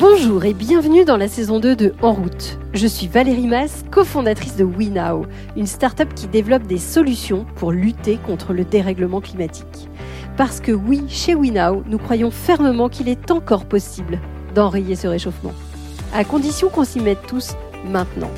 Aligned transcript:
Bonjour 0.00 0.46
et 0.46 0.54
bienvenue 0.54 1.04
dans 1.04 1.18
la 1.18 1.28
saison 1.28 1.60
2 1.60 1.76
de 1.76 1.94
En 2.00 2.14
route. 2.14 2.58
Je 2.72 2.86
suis 2.86 3.06
Valérie 3.06 3.46
Mass, 3.46 3.84
cofondatrice 3.90 4.56
de 4.56 4.64
WeNow, 4.64 5.26
une 5.56 5.66
start-up 5.66 6.14
qui 6.14 6.26
développe 6.26 6.62
des 6.62 6.78
solutions 6.78 7.44
pour 7.56 7.70
lutter 7.70 8.16
contre 8.16 8.54
le 8.54 8.64
dérèglement 8.64 9.20
climatique. 9.20 9.90
Parce 10.38 10.60
que 10.60 10.72
oui, 10.72 11.04
chez 11.08 11.34
WeNow, 11.34 11.82
nous 11.86 11.98
croyons 11.98 12.30
fermement 12.30 12.88
qu'il 12.88 13.10
est 13.10 13.30
encore 13.30 13.66
possible 13.66 14.18
d'enrayer 14.54 14.96
ce 14.96 15.06
réchauffement. 15.06 15.52
À 16.14 16.24
condition 16.24 16.70
qu'on 16.70 16.84
s'y 16.84 17.00
mette 17.00 17.26
tous 17.26 17.54
maintenant. 17.84 18.30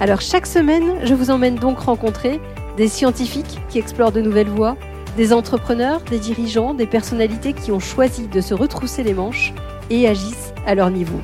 Alors 0.00 0.20
chaque 0.20 0.46
semaine, 0.46 1.00
je 1.04 1.14
vous 1.14 1.30
emmène 1.30 1.54
donc 1.54 1.78
rencontrer 1.78 2.38
des 2.76 2.88
scientifiques 2.88 3.60
qui 3.70 3.78
explorent 3.78 4.12
de 4.12 4.20
nouvelles 4.20 4.50
voies, 4.50 4.76
des 5.16 5.32
entrepreneurs, 5.32 6.02
des 6.02 6.18
dirigeants, 6.18 6.74
des 6.74 6.86
personnalités 6.86 7.54
qui 7.54 7.72
ont 7.72 7.80
choisi 7.80 8.28
de 8.28 8.42
se 8.42 8.52
retrousser 8.52 9.02
les 9.02 9.14
manches 9.14 9.54
et 9.88 10.06
agissent 10.06 10.47
à 10.68 10.74
leur 10.76 10.90
niveau. 10.90 11.18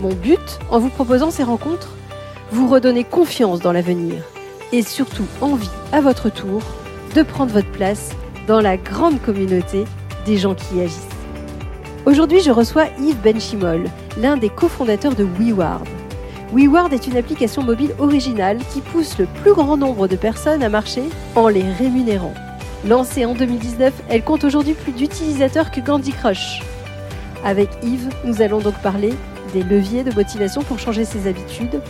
Mon 0.00 0.14
but, 0.14 0.58
en 0.70 0.80
vous 0.80 0.88
proposant 0.88 1.30
ces 1.30 1.44
rencontres, 1.44 1.94
vous 2.50 2.68
redonner 2.68 3.04
confiance 3.04 3.60
dans 3.60 3.70
l'avenir 3.70 4.14
et 4.72 4.82
surtout 4.82 5.26
envie, 5.40 5.70
à 5.92 6.00
votre 6.00 6.30
tour, 6.30 6.62
de 7.14 7.22
prendre 7.22 7.52
votre 7.52 7.70
place 7.70 8.10
dans 8.48 8.60
la 8.60 8.78
grande 8.78 9.20
communauté 9.20 9.84
des 10.26 10.38
gens 10.38 10.54
qui 10.54 10.80
agissent. 10.80 11.06
Aujourd'hui, 12.06 12.40
je 12.40 12.50
reçois 12.50 12.86
Yves 12.98 13.20
Benchimol, 13.22 13.84
l'un 14.18 14.36
des 14.36 14.48
cofondateurs 14.48 15.14
de 15.14 15.24
WeWard. 15.38 15.86
WeWard 16.52 16.92
est 16.92 17.06
une 17.06 17.16
application 17.16 17.62
mobile 17.62 17.94
originale 17.98 18.58
qui 18.72 18.80
pousse 18.80 19.18
le 19.18 19.26
plus 19.42 19.52
grand 19.52 19.76
nombre 19.76 20.08
de 20.08 20.16
personnes 20.16 20.62
à 20.62 20.68
marcher 20.68 21.04
en 21.34 21.48
les 21.48 21.62
rémunérant. 21.62 22.34
Lancée 22.88 23.26
en 23.26 23.34
2019, 23.34 23.92
elle 24.08 24.24
compte 24.24 24.44
aujourd'hui 24.44 24.74
plus 24.74 24.92
d'utilisateurs 24.92 25.70
que 25.70 25.80
Candy 25.80 26.12
Crush. 26.12 26.62
Avec 27.44 27.70
Yves, 27.82 28.08
nous 28.24 28.40
allons 28.40 28.60
donc 28.60 28.80
parler 28.82 29.12
des 29.52 29.62
leviers 29.64 30.04
de 30.04 30.14
motivation 30.14 30.62
pour 30.62 30.78
changer 30.78 31.04
ses 31.04 31.28
habitudes, 31.28 31.82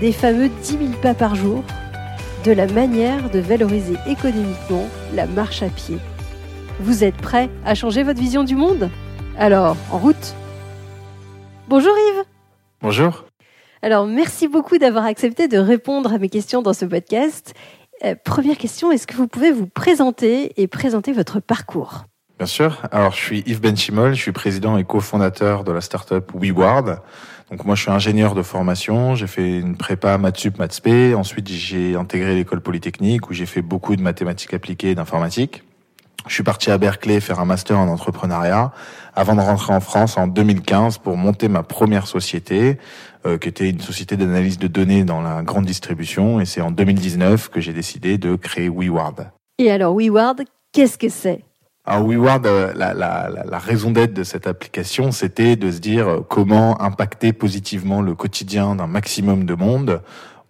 des 0.00 0.12
fameux 0.12 0.48
10 0.48 0.70
000 0.70 0.80
pas 1.00 1.14
par 1.14 1.34
jour, 1.34 1.64
de 2.44 2.52
la 2.52 2.66
manière 2.66 3.30
de 3.30 3.38
valoriser 3.38 3.94
économiquement 4.06 4.86
la 5.14 5.26
marche 5.26 5.62
à 5.62 5.68
pied. 5.68 5.98
Vous 6.80 7.02
êtes 7.04 7.16
prêts 7.16 7.48
à 7.64 7.74
changer 7.74 8.02
votre 8.02 8.20
vision 8.20 8.44
du 8.44 8.56
monde? 8.56 8.90
Alors, 9.38 9.76
en 9.90 9.98
route! 9.98 10.34
Bonjour 11.68 11.92
Yves! 11.92 12.24
Bonjour! 12.82 13.24
Alors, 13.82 14.06
merci 14.06 14.48
beaucoup 14.48 14.76
d'avoir 14.76 15.06
accepté 15.06 15.48
de 15.48 15.56
répondre 15.56 16.12
à 16.12 16.18
mes 16.18 16.28
questions 16.28 16.60
dans 16.60 16.74
ce 16.74 16.84
podcast. 16.84 17.54
Euh, 18.04 18.14
première 18.22 18.58
question, 18.58 18.92
est-ce 18.92 19.06
que 19.06 19.16
vous 19.16 19.28
pouvez 19.28 19.50
vous 19.50 19.66
présenter 19.66 20.52
et 20.60 20.66
présenter 20.66 21.12
votre 21.12 21.40
parcours? 21.40 22.04
Bien 22.40 22.46
sûr. 22.46 22.78
Alors, 22.90 23.12
je 23.12 23.18
suis 23.18 23.42
Yves 23.44 23.60
Benchimol, 23.60 24.14
je 24.14 24.22
suis 24.22 24.32
président 24.32 24.78
et 24.78 24.84
cofondateur 24.84 25.62
de 25.62 25.72
la 25.72 25.82
startup 25.82 26.32
WeWard. 26.32 27.02
Donc 27.50 27.66
moi, 27.66 27.74
je 27.74 27.82
suis 27.82 27.90
ingénieur 27.90 28.34
de 28.34 28.40
formation. 28.40 29.14
J'ai 29.14 29.26
fait 29.26 29.58
une 29.58 29.76
prépa 29.76 30.16
maths 30.16 30.46
maths 30.58 30.80
Ensuite, 31.14 31.48
j'ai 31.48 31.96
intégré 31.96 32.34
l'école 32.34 32.62
polytechnique 32.62 33.28
où 33.28 33.34
j'ai 33.34 33.44
fait 33.44 33.60
beaucoup 33.60 33.94
de 33.94 34.00
mathématiques 34.00 34.54
appliquées 34.54 34.92
et 34.92 34.94
d'informatique. 34.94 35.64
Je 36.26 36.32
suis 36.32 36.42
parti 36.42 36.70
à 36.70 36.78
Berkeley 36.78 37.20
faire 37.20 37.40
un 37.40 37.44
master 37.44 37.78
en 37.78 37.88
entrepreneuriat 37.88 38.72
avant 39.14 39.34
de 39.34 39.42
rentrer 39.42 39.74
en 39.74 39.80
France 39.80 40.16
en 40.16 40.26
2015 40.26 40.96
pour 40.96 41.18
monter 41.18 41.48
ma 41.48 41.62
première 41.62 42.06
société, 42.06 42.78
euh, 43.26 43.36
qui 43.36 43.50
était 43.50 43.68
une 43.68 43.80
société 43.80 44.16
d'analyse 44.16 44.58
de 44.58 44.66
données 44.66 45.04
dans 45.04 45.20
la 45.20 45.42
grande 45.42 45.66
distribution. 45.66 46.40
Et 46.40 46.46
c'est 46.46 46.62
en 46.62 46.70
2019 46.70 47.50
que 47.50 47.60
j'ai 47.60 47.74
décidé 47.74 48.16
de 48.16 48.34
créer 48.34 48.70
WeWard. 48.70 49.30
Et 49.58 49.70
alors, 49.70 49.94
WeWard, 49.94 50.40
qu'est-ce 50.72 50.96
que 50.96 51.10
c'est? 51.10 51.44
Alors 51.90 52.06
WeWard, 52.06 52.46
euh, 52.46 52.72
la, 52.76 52.94
la, 52.94 53.28
la, 53.44 53.58
raison 53.58 53.90
d'être 53.90 54.14
de 54.14 54.22
cette 54.22 54.46
application, 54.46 55.10
c'était 55.10 55.56
de 55.56 55.72
se 55.72 55.80
dire 55.80 56.06
euh, 56.08 56.20
comment 56.20 56.80
impacter 56.80 57.32
positivement 57.32 58.00
le 58.00 58.14
quotidien 58.14 58.76
d'un 58.76 58.86
maximum 58.86 59.44
de 59.44 59.54
monde 59.54 60.00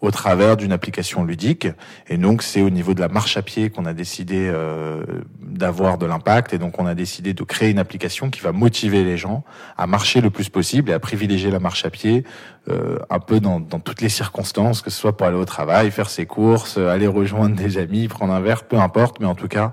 au 0.00 0.10
travers 0.10 0.56
d'une 0.56 0.72
application 0.72 1.24
ludique. 1.24 1.68
Et 2.08 2.16
donc 2.16 2.42
c'est 2.42 2.62
au 2.62 2.70
niveau 2.70 2.94
de 2.94 3.00
la 3.00 3.08
marche 3.08 3.36
à 3.36 3.42
pied 3.42 3.70
qu'on 3.70 3.84
a 3.84 3.92
décidé 3.92 4.48
euh, 4.52 5.02
d'avoir 5.40 5.98
de 5.98 6.06
l'impact. 6.06 6.52
Et 6.54 6.58
donc 6.58 6.78
on 6.78 6.86
a 6.86 6.94
décidé 6.94 7.34
de 7.34 7.42
créer 7.42 7.70
une 7.70 7.78
application 7.78 8.30
qui 8.30 8.40
va 8.40 8.52
motiver 8.52 9.04
les 9.04 9.16
gens 9.16 9.44
à 9.76 9.86
marcher 9.86 10.20
le 10.20 10.30
plus 10.30 10.48
possible 10.48 10.90
et 10.90 10.94
à 10.94 11.00
privilégier 11.00 11.50
la 11.50 11.60
marche 11.60 11.84
à 11.84 11.90
pied 11.90 12.24
euh, 12.68 12.98
un 13.08 13.20
peu 13.20 13.40
dans, 13.40 13.60
dans, 13.60 13.80
toutes 13.80 14.00
les 14.00 14.08
circonstances, 14.08 14.82
que 14.82 14.90
ce 14.90 14.98
soit 14.98 15.16
pour 15.16 15.26
aller 15.26 15.36
au 15.36 15.44
travail, 15.44 15.90
faire 15.90 16.10
ses 16.10 16.26
courses, 16.26 16.76
aller 16.78 17.06
rejoindre 17.06 17.56
des 17.56 17.78
amis, 17.78 18.08
prendre 18.08 18.32
un 18.32 18.40
verre, 18.40 18.64
peu 18.64 18.78
importe. 18.78 19.20
Mais 19.20 19.26
en 19.26 19.34
tout 19.34 19.48
cas, 19.48 19.72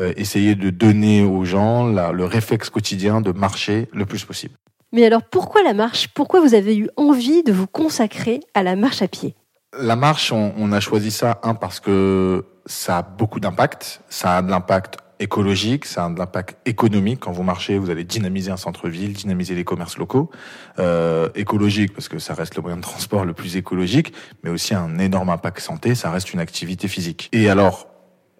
euh, 0.00 0.12
essayer 0.16 0.54
de 0.54 0.68
donner 0.70 1.22
aux 1.22 1.44
gens 1.44 1.86
la, 1.86 2.12
le 2.12 2.24
réflexe 2.24 2.68
quotidien 2.68 3.20
de 3.22 3.32
marcher 3.32 3.88
le 3.92 4.04
plus 4.04 4.24
possible. 4.24 4.54
Mais 4.92 5.04
alors 5.04 5.22
pourquoi 5.22 5.62
la 5.62 5.72
marche? 5.72 6.08
Pourquoi 6.08 6.40
vous 6.40 6.54
avez 6.54 6.76
eu 6.76 6.88
envie 6.96 7.42
de 7.42 7.52
vous 7.52 7.66
consacrer 7.66 8.40
à 8.54 8.62
la 8.62 8.76
marche 8.76 9.02
à 9.02 9.08
pied? 9.08 9.34
La 9.78 9.96
marche, 9.96 10.32
on, 10.32 10.72
a 10.72 10.80
choisi 10.80 11.10
ça, 11.10 11.40
un, 11.42 11.54
parce 11.54 11.80
que 11.80 12.44
ça 12.66 12.98
a 12.98 13.02
beaucoup 13.02 13.40
d'impact. 13.40 14.00
Ça 14.08 14.36
a 14.36 14.42
de 14.42 14.50
l'impact 14.50 14.98
écologique, 15.18 15.86
ça 15.86 16.04
a 16.04 16.10
de 16.10 16.18
l'impact 16.18 16.56
économique. 16.66 17.20
Quand 17.20 17.32
vous 17.32 17.42
marchez, 17.42 17.78
vous 17.78 17.90
allez 17.90 18.04
dynamiser 18.04 18.50
un 18.50 18.56
centre-ville, 18.56 19.12
dynamiser 19.12 19.54
les 19.54 19.64
commerces 19.64 19.96
locaux. 19.96 20.30
Euh, 20.78 21.28
écologique, 21.34 21.94
parce 21.94 22.08
que 22.08 22.18
ça 22.18 22.34
reste 22.34 22.56
le 22.56 22.62
moyen 22.62 22.76
de 22.76 22.82
transport 22.82 23.24
le 23.24 23.32
plus 23.32 23.56
écologique, 23.56 24.12
mais 24.42 24.50
aussi 24.50 24.74
un 24.74 24.98
énorme 24.98 25.30
impact 25.30 25.60
santé, 25.60 25.94
ça 25.94 26.10
reste 26.10 26.32
une 26.32 26.40
activité 26.40 26.88
physique. 26.88 27.28
Et 27.32 27.48
alors, 27.48 27.88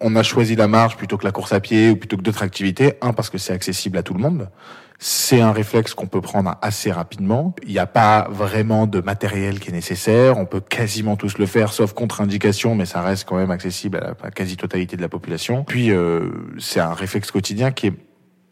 on 0.01 0.15
a 0.17 0.23
choisi 0.23 0.57
la 0.57 0.69
marche 0.69 0.97
plutôt 0.97 1.17
que 1.17 1.25
la 1.25 1.33
course 1.33 1.53
à 1.53 1.61
pied 1.61 1.91
ou 1.91 1.97
plutôt 1.97 2.17
que 2.17 2.23
d'autres 2.23 2.43
activités. 2.43 2.95
Un, 3.01 3.12
parce 3.12 3.31
que 3.31 3.39
c'est 3.39 3.53
accessible 3.53 3.99
à 3.99 4.03
tout 4.03 4.15
le 4.15 4.21
monde. 4.21 4.51
C'est 4.99 5.43
un 5.43 5.53
réflexe 5.53 5.93
qu'on 5.93 6.07
peut 6.07 6.23
prendre 6.23 6.57
assez 6.62 6.91
rapidement. 6.91 7.55
Il 7.62 7.73
n'y 7.73 7.79
a 7.79 7.87
pas 7.87 8.29
vraiment 8.31 8.87
de 8.87 9.01
matériel 9.01 9.61
qui 9.61 9.69
est 9.69 9.73
nécessaire. 9.73 10.39
On 10.39 10.47
peut 10.47 10.61
quasiment 10.61 11.17
tous 11.17 11.37
le 11.37 11.45
faire, 11.45 11.73
sauf 11.73 11.93
contre-indication, 11.93 12.75
mais 12.75 12.87
ça 12.87 13.03
reste 13.03 13.29
quand 13.29 13.37
même 13.37 13.51
accessible 13.51 13.99
à 13.99 14.15
la 14.23 14.31
quasi-totalité 14.31 14.97
de 14.97 15.03
la 15.03 15.11
population. 15.11 15.65
Puis, 15.65 15.91
euh, 15.91 16.31
c'est 16.59 16.81
un 16.81 16.95
réflexe 16.95 17.31
quotidien 17.31 17.73
qui 17.73 17.89
est 17.89 17.95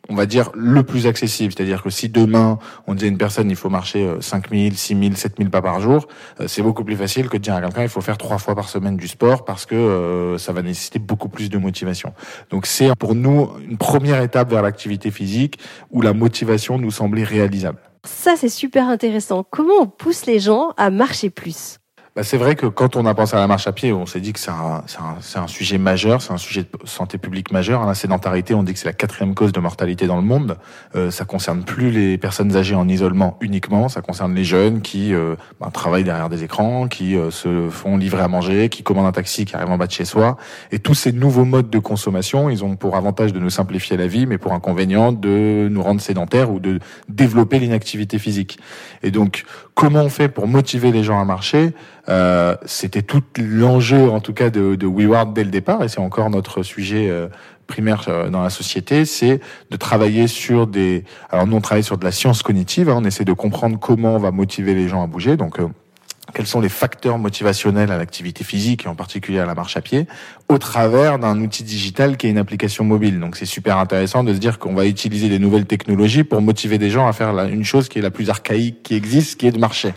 on 0.08 0.14
va 0.14 0.26
dire, 0.26 0.50
le 0.54 0.82
plus 0.82 1.06
accessible. 1.06 1.52
C'est-à-dire 1.56 1.82
que 1.82 1.90
si 1.90 2.08
demain, 2.08 2.58
on 2.86 2.94
dit 2.94 3.04
à 3.04 3.08
une 3.08 3.18
personne, 3.18 3.50
il 3.50 3.56
faut 3.56 3.70
marcher 3.70 4.08
5 4.20 4.50
000, 4.50 4.74
6 4.74 4.98
000, 4.98 5.14
7 5.14 5.34
000 5.38 5.50
pas 5.50 5.62
par 5.62 5.80
jour, 5.80 6.06
euh, 6.40 6.48
c'est 6.48 6.62
beaucoup 6.62 6.84
plus 6.84 6.96
facile 6.96 7.28
que 7.28 7.36
de 7.36 7.42
dire 7.42 7.54
à 7.54 7.60
quelqu'un, 7.60 7.82
il 7.82 7.88
faut 7.88 8.00
faire 8.00 8.18
trois 8.18 8.38
fois 8.38 8.54
par 8.54 8.68
semaine 8.68 8.96
du 8.96 9.08
sport 9.08 9.44
parce 9.44 9.66
que 9.66 9.74
euh, 9.74 10.38
ça 10.38 10.52
va 10.52 10.62
nécessiter 10.62 10.98
beaucoup 10.98 11.28
plus 11.28 11.50
de 11.50 11.58
motivation. 11.58 12.12
Donc 12.50 12.66
c'est 12.66 12.94
pour 12.96 13.14
nous 13.14 13.50
une 13.68 13.76
première 13.76 14.22
étape 14.22 14.50
vers 14.50 14.62
l'activité 14.62 15.10
physique 15.10 15.58
où 15.90 16.02
la 16.02 16.12
motivation 16.12 16.78
nous 16.78 16.90
semblait 16.90 17.24
réalisable. 17.24 17.78
Ça, 18.04 18.34
c'est 18.36 18.50
super 18.50 18.88
intéressant. 18.88 19.44
Comment 19.48 19.74
on 19.80 19.86
pousse 19.86 20.26
les 20.26 20.38
gens 20.38 20.72
à 20.76 20.90
marcher 20.90 21.30
plus? 21.30 21.78
Bah, 22.16 22.22
c'est 22.22 22.36
vrai 22.36 22.54
que 22.54 22.66
quand 22.66 22.94
on 22.94 23.06
a 23.06 23.14
pensé 23.14 23.34
à 23.34 23.40
la 23.40 23.48
marche 23.48 23.66
à 23.66 23.72
pied, 23.72 23.92
on 23.92 24.06
s'est 24.06 24.20
dit 24.20 24.32
que 24.32 24.38
c'est 24.38 24.52
un, 24.52 24.84
un, 25.00 25.40
un, 25.42 25.46
sujet 25.48 25.78
majeur, 25.78 26.22
c'est 26.22 26.32
un 26.32 26.38
sujet 26.38 26.62
de 26.62 26.68
santé 26.86 27.18
publique 27.18 27.50
majeur. 27.50 27.84
La 27.84 27.94
sédentarité, 27.94 28.54
on 28.54 28.62
dit 28.62 28.72
que 28.72 28.78
c'est 28.78 28.86
la 28.86 28.92
quatrième 28.92 29.34
cause 29.34 29.50
de 29.50 29.58
mortalité 29.58 30.06
dans 30.06 30.14
le 30.14 30.22
monde. 30.22 30.56
Euh, 30.94 31.10
ça 31.10 31.24
concerne 31.24 31.64
plus 31.64 31.90
les 31.90 32.16
personnes 32.16 32.54
âgées 32.54 32.76
en 32.76 32.86
isolement 32.86 33.36
uniquement, 33.40 33.88
ça 33.88 34.00
concerne 34.00 34.32
les 34.32 34.44
jeunes 34.44 34.80
qui 34.80 35.12
euh, 35.12 35.34
bah, 35.58 35.70
travaillent 35.72 36.04
derrière 36.04 36.28
des 36.28 36.44
écrans, 36.44 36.86
qui 36.86 37.16
euh, 37.16 37.32
se 37.32 37.68
font 37.68 37.96
livrer 37.96 38.22
à 38.22 38.28
manger, 38.28 38.68
qui 38.68 38.84
commandent 38.84 39.06
un 39.06 39.12
taxi 39.12 39.44
qui 39.44 39.56
arrive 39.56 39.72
en 39.72 39.76
bas 39.76 39.88
de 39.88 39.92
chez 39.92 40.04
soi. 40.04 40.36
Et 40.70 40.78
tous 40.78 40.94
ces 40.94 41.10
nouveaux 41.10 41.44
modes 41.44 41.68
de 41.68 41.80
consommation, 41.80 42.48
ils 42.48 42.62
ont 42.62 42.76
pour 42.76 42.94
avantage 42.94 43.32
de 43.32 43.40
nous 43.40 43.50
simplifier 43.50 43.96
la 43.96 44.06
vie, 44.06 44.26
mais 44.26 44.38
pour 44.38 44.52
inconvénient 44.52 45.10
de 45.10 45.66
nous 45.68 45.82
rendre 45.82 46.00
sédentaires 46.00 46.52
ou 46.52 46.60
de 46.60 46.78
développer 47.08 47.58
l'inactivité 47.58 48.20
physique. 48.20 48.60
Et 49.02 49.10
donc, 49.10 49.44
comment 49.74 50.04
on 50.04 50.10
fait 50.10 50.28
pour 50.28 50.46
motiver 50.46 50.92
les 50.92 51.02
gens 51.02 51.20
à 51.20 51.24
marcher? 51.24 51.72
Euh, 52.08 52.56
C'était 52.64 53.02
tout 53.02 53.22
l'enjeu, 53.38 54.10
en 54.10 54.20
tout 54.20 54.32
cas, 54.32 54.50
de, 54.50 54.74
de 54.74 54.86
WeWard 54.86 55.32
dès 55.32 55.44
le 55.44 55.50
départ, 55.50 55.82
et 55.82 55.88
c'est 55.88 56.00
encore 56.00 56.30
notre 56.30 56.62
sujet 56.62 57.08
euh, 57.08 57.28
primaire 57.66 58.04
euh, 58.08 58.30
dans 58.30 58.42
la 58.42 58.50
société, 58.50 59.04
c'est 59.04 59.40
de 59.70 59.76
travailler 59.76 60.26
sur 60.26 60.66
des... 60.66 61.04
Alors 61.30 61.46
nous, 61.46 61.56
on 61.56 61.60
travaille 61.60 61.84
sur 61.84 61.98
de 61.98 62.04
la 62.04 62.12
science 62.12 62.42
cognitive, 62.42 62.88
hein, 62.88 62.96
on 62.98 63.04
essaie 63.04 63.24
de 63.24 63.32
comprendre 63.32 63.78
comment 63.78 64.16
on 64.16 64.18
va 64.18 64.30
motiver 64.30 64.74
les 64.74 64.88
gens 64.88 65.02
à 65.02 65.06
bouger, 65.06 65.36
donc 65.36 65.58
quels 66.32 66.46
sont 66.46 66.60
les 66.60 66.68
facteurs 66.68 67.18
motivationnels 67.18 67.92
à 67.92 67.98
l'activité 67.98 68.44
physique 68.44 68.86
et 68.86 68.88
en 68.88 68.94
particulier 68.94 69.40
à 69.40 69.46
la 69.46 69.54
marche 69.54 69.76
à 69.76 69.82
pied 69.82 70.06
au 70.48 70.58
travers 70.58 71.18
d'un 71.18 71.40
outil 71.40 71.64
digital 71.64 72.16
qui 72.16 72.26
est 72.26 72.30
une 72.30 72.38
application 72.38 72.84
mobile. 72.84 73.18
Donc 73.18 73.36
c'est 73.36 73.46
super 73.46 73.78
intéressant 73.78 74.24
de 74.24 74.34
se 74.34 74.38
dire 74.38 74.58
qu'on 74.58 74.74
va 74.74 74.86
utiliser 74.86 75.28
des 75.28 75.38
nouvelles 75.38 75.66
technologies 75.66 76.24
pour 76.24 76.42
motiver 76.42 76.78
des 76.78 76.90
gens 76.90 77.06
à 77.06 77.12
faire 77.12 77.30
une 77.46 77.64
chose 77.64 77.88
qui 77.88 77.98
est 77.98 78.02
la 78.02 78.10
plus 78.10 78.30
archaïque 78.30 78.82
qui 78.82 78.94
existe, 78.94 79.40
qui 79.40 79.46
est 79.46 79.52
de 79.52 79.58
marcher. 79.58 79.94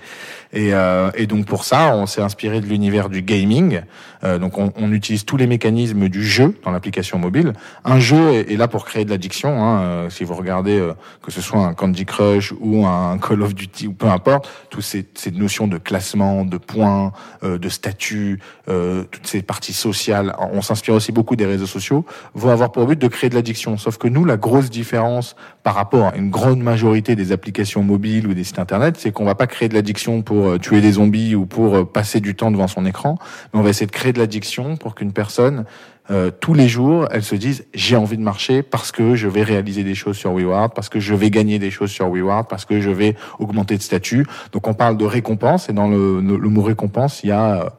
Et, 0.53 0.73
euh, 0.73 1.11
et 1.15 1.27
donc 1.27 1.45
pour 1.45 1.65
ça, 1.65 1.93
on 1.95 2.05
s'est 2.05 2.21
inspiré 2.21 2.61
de 2.61 2.65
l'univers 2.65 3.09
du 3.09 3.21
gaming. 3.21 3.81
Euh, 4.23 4.37
donc 4.39 4.57
on, 4.57 4.71
on, 4.75 4.91
utilise 4.91 5.25
tous 5.25 5.37
les 5.37 5.47
mécanismes 5.47 6.09
du 6.09 6.23
jeu 6.23 6.55
dans 6.63 6.71
l'application 6.71 7.19
mobile. 7.19 7.53
Un 7.83 7.99
jeu 7.99 8.33
est, 8.33 8.55
là 8.55 8.67
pour 8.67 8.85
créer 8.85 9.05
de 9.05 9.09
l'addiction. 9.09 9.61
Hein. 9.61 9.81
Euh, 9.81 10.09
si 10.09 10.23
vous 10.23 10.33
regardez 10.33 10.79
euh, 10.79 10.93
que 11.21 11.31
ce 11.31 11.41
soit 11.41 11.59
un 11.59 11.73
Candy 11.73 12.05
Crush 12.05 12.53
ou 12.59 12.85
un 12.85 13.17
Call 13.19 13.41
of 13.41 13.53
Duty 13.53 13.87
ou 13.87 13.93
peu 13.93 14.07
importe, 14.07 14.49
toutes 14.69 14.83
ces, 14.83 15.05
ces 15.13 15.31
notions 15.31 15.67
de 15.67 15.77
classement 15.77 16.45
de 16.45 16.57
points, 16.57 17.11
de 17.43 17.69
statut, 17.69 18.39
toutes 18.65 19.27
ces 19.27 19.41
parties 19.41 19.73
sociales. 19.73 20.33
On 20.39 20.61
s'inspire 20.61 20.93
aussi 20.93 21.11
beaucoup 21.11 21.35
des 21.35 21.45
réseaux 21.45 21.65
sociaux. 21.65 22.05
Vont 22.33 22.49
avoir 22.49 22.71
pour 22.71 22.85
but 22.85 22.99
de 22.99 23.07
créer 23.07 23.29
de 23.29 23.35
l'addiction. 23.35 23.77
Sauf 23.77 23.97
que 23.97 24.07
nous, 24.07 24.25
la 24.25 24.37
grosse 24.37 24.69
différence 24.69 25.35
par 25.63 25.75
rapport 25.75 26.07
à 26.07 26.15
une 26.15 26.29
grande 26.29 26.59
majorité 26.59 27.15
des 27.15 27.31
applications 27.31 27.83
mobiles 27.83 28.27
ou 28.27 28.33
des 28.33 28.43
sites 28.43 28.59
internet, 28.59 28.95
c'est 28.97 29.11
qu'on 29.11 29.25
va 29.25 29.35
pas 29.35 29.47
créer 29.47 29.69
de 29.69 29.73
l'addiction 29.73 30.21
pour 30.21 30.59
tuer 30.59 30.81
des 30.81 30.93
zombies 30.93 31.35
ou 31.35 31.45
pour 31.45 31.91
passer 31.91 32.19
du 32.19 32.35
temps 32.35 32.51
devant 32.51 32.67
son 32.67 32.85
écran, 32.85 33.17
mais 33.53 33.59
on 33.59 33.63
va 33.63 33.69
essayer 33.69 33.87
de 33.87 33.91
créer 33.91 34.13
de 34.13 34.19
l'addiction 34.19 34.77
pour 34.77 34.95
qu'une 34.95 35.13
personne 35.13 35.65
euh, 36.09 36.31
tous 36.31 36.53
les 36.53 36.67
jours, 36.67 37.07
elles 37.11 37.23
se 37.23 37.35
disent 37.35 37.65
j'ai 37.73 37.97
envie 37.97 38.17
de 38.17 38.21
marcher 38.21 38.63
parce 38.63 38.91
que 38.91 39.15
je 39.15 39.27
vais 39.27 39.43
réaliser 39.43 39.83
des 39.83 39.95
choses 39.95 40.15
sur 40.15 40.31
WeWard, 40.31 40.73
parce 40.73 40.89
que 40.89 40.99
je 40.99 41.13
vais 41.13 41.29
gagner 41.29 41.59
des 41.59 41.71
choses 41.71 41.91
sur 41.91 42.09
WeWard, 42.09 42.47
parce 42.47 42.65
que 42.65 42.79
je 42.79 42.89
vais 42.89 43.15
augmenter 43.39 43.77
de 43.77 43.81
statut. 43.81 44.25
Donc 44.53 44.67
on 44.67 44.73
parle 44.73 44.97
de 44.97 45.05
récompense 45.05 45.69
et 45.69 45.73
dans 45.73 45.89
le, 45.89 46.21
le 46.21 46.49
mot 46.49 46.61
récompense, 46.61 47.23
il 47.23 47.29
y 47.29 47.31
a 47.31 47.61
euh, 47.61 47.69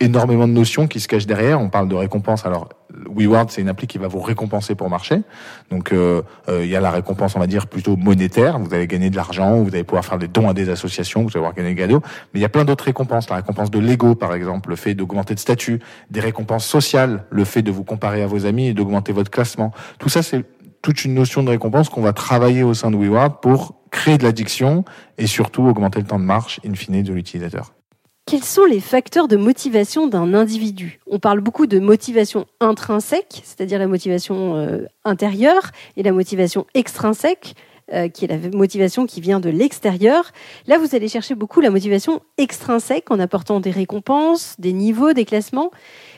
énormément 0.00 0.46
de 0.46 0.52
notions 0.52 0.86
qui 0.86 1.00
se 1.00 1.08
cachent 1.08 1.26
derrière. 1.26 1.60
On 1.60 1.68
parle 1.68 1.88
de 1.88 1.94
récompense. 1.94 2.44
Alors, 2.44 2.68
WeWard, 3.14 3.50
c'est 3.50 3.60
une 3.60 3.68
appli 3.68 3.86
qui 3.86 3.98
va 3.98 4.08
vous 4.08 4.20
récompenser 4.20 4.74
pour 4.74 4.90
marcher. 4.90 5.22
Donc, 5.70 5.92
euh, 5.92 6.22
euh, 6.48 6.64
il 6.64 6.70
y 6.70 6.76
a 6.76 6.80
la 6.80 6.90
récompense, 6.90 7.36
on 7.36 7.38
va 7.38 7.46
dire, 7.46 7.66
plutôt 7.66 7.96
monétaire. 7.96 8.58
Vous 8.58 8.72
allez 8.74 8.86
gagner 8.86 9.10
de 9.10 9.16
l'argent, 9.16 9.62
vous 9.62 9.68
allez 9.68 9.84
pouvoir 9.84 10.04
faire 10.04 10.18
des 10.18 10.28
dons 10.28 10.48
à 10.48 10.54
des 10.54 10.68
associations, 10.68 11.22
vous 11.22 11.28
allez 11.28 11.40
pouvoir 11.40 11.54
gagner 11.54 11.70
des 11.70 11.80
cadeaux. 11.80 12.00
Mais 12.32 12.40
il 12.40 12.42
y 12.42 12.46
a 12.46 12.48
plein 12.48 12.64
d'autres 12.64 12.84
récompenses. 12.84 13.28
La 13.30 13.36
récompense 13.36 13.70
de 13.70 13.78
l'ego, 13.78 14.14
par 14.14 14.34
exemple, 14.34 14.70
le 14.70 14.76
fait 14.76 14.94
d'augmenter 14.94 15.34
de 15.34 15.40
statut. 15.40 15.80
Des 16.10 16.20
récompenses 16.20 16.66
sociales, 16.66 17.24
le 17.30 17.44
fait 17.44 17.62
de 17.62 17.70
vous 17.70 17.84
comparer 17.84 18.22
à 18.22 18.26
vos 18.26 18.46
amis 18.46 18.68
et 18.68 18.74
d'augmenter 18.74 19.12
votre 19.12 19.30
classement. 19.30 19.72
Tout 19.98 20.08
ça, 20.08 20.22
c'est 20.22 20.44
toute 20.82 21.04
une 21.04 21.14
notion 21.14 21.42
de 21.42 21.50
récompense 21.50 21.88
qu'on 21.88 22.02
va 22.02 22.12
travailler 22.12 22.62
au 22.62 22.74
sein 22.74 22.90
de 22.90 22.96
WeWard 22.96 23.40
pour 23.40 23.74
créer 23.90 24.18
de 24.18 24.24
l'addiction 24.24 24.84
et 25.18 25.26
surtout 25.26 25.62
augmenter 25.62 26.00
le 26.00 26.06
temps 26.06 26.18
de 26.18 26.24
marche, 26.24 26.60
in 26.66 26.74
fine, 26.74 27.02
de 27.02 27.12
l'utilisateur. 27.12 27.75
Quels 28.26 28.42
sont 28.42 28.64
les 28.64 28.80
facteurs 28.80 29.28
de 29.28 29.36
motivation 29.36 30.08
d'un 30.08 30.34
individu? 30.34 30.98
On 31.06 31.20
parle 31.20 31.38
beaucoup 31.40 31.68
de 31.68 31.78
motivation 31.78 32.46
intrinsèque, 32.58 33.40
c'est-à-dire 33.44 33.78
la 33.78 33.86
motivation 33.86 34.56
euh, 34.56 34.86
intérieure, 35.04 35.70
et 35.96 36.02
la 36.02 36.10
motivation 36.10 36.66
extrinsèque, 36.74 37.54
euh, 37.92 38.08
qui 38.08 38.24
est 38.24 38.28
la 38.28 38.50
motivation 38.52 39.06
qui 39.06 39.20
vient 39.20 39.38
de 39.38 39.48
l'extérieur. 39.48 40.32
Là, 40.66 40.76
vous 40.76 40.96
allez 40.96 41.06
chercher 41.06 41.36
beaucoup 41.36 41.60
la 41.60 41.70
motivation 41.70 42.20
extrinsèque 42.36 43.12
en 43.12 43.20
apportant 43.20 43.60
des 43.60 43.70
récompenses, 43.70 44.56
des 44.58 44.72
niveaux, 44.72 45.12
des 45.12 45.24
classements. 45.24 45.70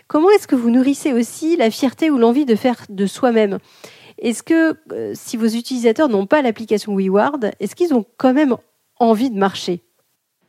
Comment 0.07 0.31
est-ce 0.31 0.49
que 0.49 0.57
vous 0.57 0.71
nourrissez 0.71 1.13
aussi 1.13 1.57
la 1.57 1.71
fierté 1.71 2.09
ou 2.09 2.17
l'envie 2.17 2.47
de 2.47 2.55
faire 2.55 2.87
de 2.89 3.05
soi-même? 3.05 3.59
Est-ce 4.17 4.43
que 4.43 4.79
euh, 4.93 5.13
si 5.15 5.37
vos 5.37 5.49
utilisateurs 5.49 6.09
n'ont 6.09 6.27
pas 6.27 6.41
l'application 6.41 6.97
WeWard, 6.97 7.51
est-ce 7.61 7.77
qu'ils 7.77 7.93
ont 7.93 8.07
quand 8.17 8.33
même 8.33 8.57
envie 8.99 9.29
de 9.29 9.39
marcher? 9.39 9.83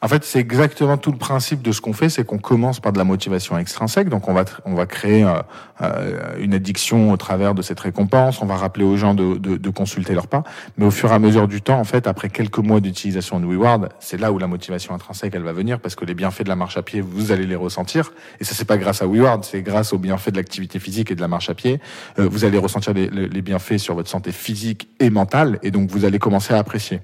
En 0.02 0.08
fait, 0.08 0.24
c'est 0.24 0.40
exactement 0.40 0.98
tout 0.98 1.12
le 1.12 1.18
principe 1.18 1.62
de 1.62 1.74
ce 1.74 1.82
qu'on 1.82 1.92
fait, 1.92 2.08
c'est 2.08 2.24
qu'on 2.24 2.38
commence 2.38 2.80
par 2.80 2.94
de 2.94 2.98
la 2.98 3.04
motivation 3.04 3.58
extrinsèque. 3.58 4.08
Donc, 4.08 4.30
on 4.30 4.34
va 4.34 4.46
on 4.64 4.74
va 4.74 4.86
créer 4.86 5.26
euh, 5.26 5.42
euh, 5.82 6.38
une 6.40 6.54
addiction 6.54 7.12
au 7.12 7.18
travers 7.18 7.54
de 7.54 7.62
cette 7.62 7.82
récompense. 7.82 8.42
On 8.42 8.46
va 8.46 8.56
rappeler 8.56 8.86
aux 8.86 8.96
gens 8.96 9.14
de, 9.14 9.36
de, 9.36 9.70
consulter 9.70 10.14
leur 10.14 10.28
pas. 10.28 10.44
Mais 10.78 10.86
au 10.86 10.92
fur 10.92 11.12
et 11.12 11.14
à 11.14 11.20
mesure 11.20 11.50
du 11.50 11.62
temps, 11.62 11.78
en 11.78 11.84
fait, 11.84 12.08
après 12.08 12.30
quelques 12.30 12.60
mois 12.60 12.80
d'utilisation 12.80 13.42
de 13.42 13.46
WeWard, 13.46 13.90
c'est 14.00 14.18
là 14.18 14.32
où 14.32 14.40
la 14.40 14.48
motivation 14.48 14.94
intrinsèque 14.94 15.34
elle 15.36 15.44
va 15.44 15.52
venir 15.52 15.82
parce 15.82 15.96
que 15.96 16.06
les 16.06 16.14
bienfaits 16.14 16.44
de 16.44 16.50
la 16.50 16.56
marche 16.56 16.78
à 16.78 16.82
pied, 16.82 17.02
vous 17.02 17.34
allez 17.34 17.46
les 17.46 17.58
ressentir. 17.58 18.14
Et 18.40 18.46
ça, 18.46 18.56
c'est 18.56 18.66
pas 18.66 18.78
grâce 18.78 19.02
à 19.02 19.08
WeWard, 19.08 19.44
c'est 19.44 19.62
grâce 19.62 19.92
aux 19.92 19.98
bienfaits 19.98 20.32
de 20.32 20.38
l'activité 20.38 20.80
physique 20.80 21.12
et 21.12 21.16
de 21.16 21.22
la 21.22 21.28
marche 21.28 21.50
à 21.50 21.54
pied. 21.56 21.82
Euh, 22.20 22.28
vous 22.30 22.46
allez 22.46 22.58
ressentir 22.58 22.94
les, 22.94 23.10
les 23.10 23.42
bienfaits 23.42 23.78
sur 23.78 23.96
votre 23.96 24.10
santé 24.10 24.32
physique 24.32 24.88
et 25.02 25.10
mentale, 25.10 25.60
et 25.62 25.72
donc 25.72 25.90
vous 25.90 26.06
allez 26.06 26.20
commencer 26.20 26.54
à 26.54 26.58
apprécier. 26.58 27.02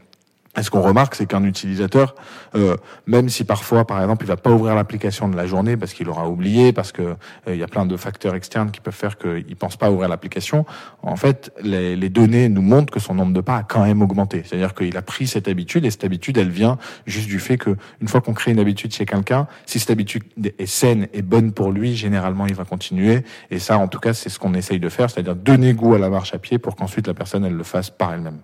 Et 0.57 0.63
ce 0.63 0.69
qu'on 0.69 0.81
remarque, 0.81 1.15
c'est 1.15 1.25
qu'un 1.25 1.43
utilisateur, 1.43 2.15
euh, 2.55 2.77
même 3.07 3.27
si 3.29 3.43
parfois, 3.43 3.85
par 3.85 4.01
exemple, 4.01 4.23
il 4.23 4.27
va 4.27 4.37
pas 4.37 4.51
ouvrir 4.51 4.75
l'application 4.75 5.27
de 5.27 5.35
la 5.35 5.45
journée 5.45 5.75
parce 5.75 5.93
qu'il 5.93 6.07
aura 6.09 6.29
oublié, 6.29 6.71
parce 6.71 6.91
que 6.91 7.15
euh, 7.47 7.55
y 7.55 7.63
a 7.63 7.67
plein 7.67 7.85
de 7.85 7.97
facteurs 7.97 8.35
externes 8.35 8.71
qui 8.71 8.79
peuvent 8.79 8.93
faire 8.93 9.17
qu'il 9.17 9.55
pense 9.57 9.75
pas 9.75 9.91
ouvrir 9.91 10.07
l'application. 10.07 10.65
En 11.01 11.17
fait, 11.17 11.51
les, 11.61 11.95
les, 11.95 12.09
données 12.09 12.47
nous 12.47 12.61
montrent 12.61 12.93
que 12.93 12.99
son 12.99 13.13
nombre 13.13 13.33
de 13.33 13.41
pas 13.41 13.57
a 13.57 13.63
quand 13.63 13.83
même 13.83 14.01
augmenté. 14.01 14.43
C'est-à-dire 14.45 14.73
qu'il 14.73 14.95
a 14.95 15.01
pris 15.01 15.27
cette 15.27 15.47
habitude 15.47 15.85
et 15.85 15.91
cette 15.91 16.05
habitude, 16.05 16.37
elle 16.37 16.49
vient 16.49 16.77
juste 17.05 17.27
du 17.27 17.39
fait 17.39 17.57
que 17.57 17.75
une 17.99 18.07
fois 18.07 18.21
qu'on 18.21 18.33
crée 18.33 18.51
une 18.51 18.59
habitude 18.59 18.93
chez 18.93 19.05
quelqu'un, 19.05 19.47
si 19.65 19.79
cette 19.79 19.91
habitude 19.91 20.23
est 20.57 20.65
saine 20.65 21.07
et 21.13 21.21
bonne 21.21 21.51
pour 21.51 21.71
lui, 21.71 21.95
généralement, 21.95 22.47
il 22.47 22.55
va 22.55 22.63
continuer. 22.63 23.23
Et 23.51 23.59
ça, 23.59 23.77
en 23.77 23.87
tout 23.87 23.99
cas, 23.99 24.13
c'est 24.13 24.29
ce 24.29 24.39
qu'on 24.39 24.53
essaye 24.53 24.79
de 24.79 24.89
faire, 24.89 25.09
c'est-à-dire 25.09 25.35
donner 25.35 25.73
goût 25.73 25.95
à 25.95 25.99
la 25.99 26.09
marche 26.09 26.33
à 26.33 26.39
pied 26.39 26.59
pour 26.59 26.75
qu'ensuite 26.75 27.07
la 27.07 27.13
personne 27.13 27.43
elle 27.43 27.55
le 27.55 27.63
fasse 27.63 27.89
par 27.89 28.13
elle-même. 28.13 28.39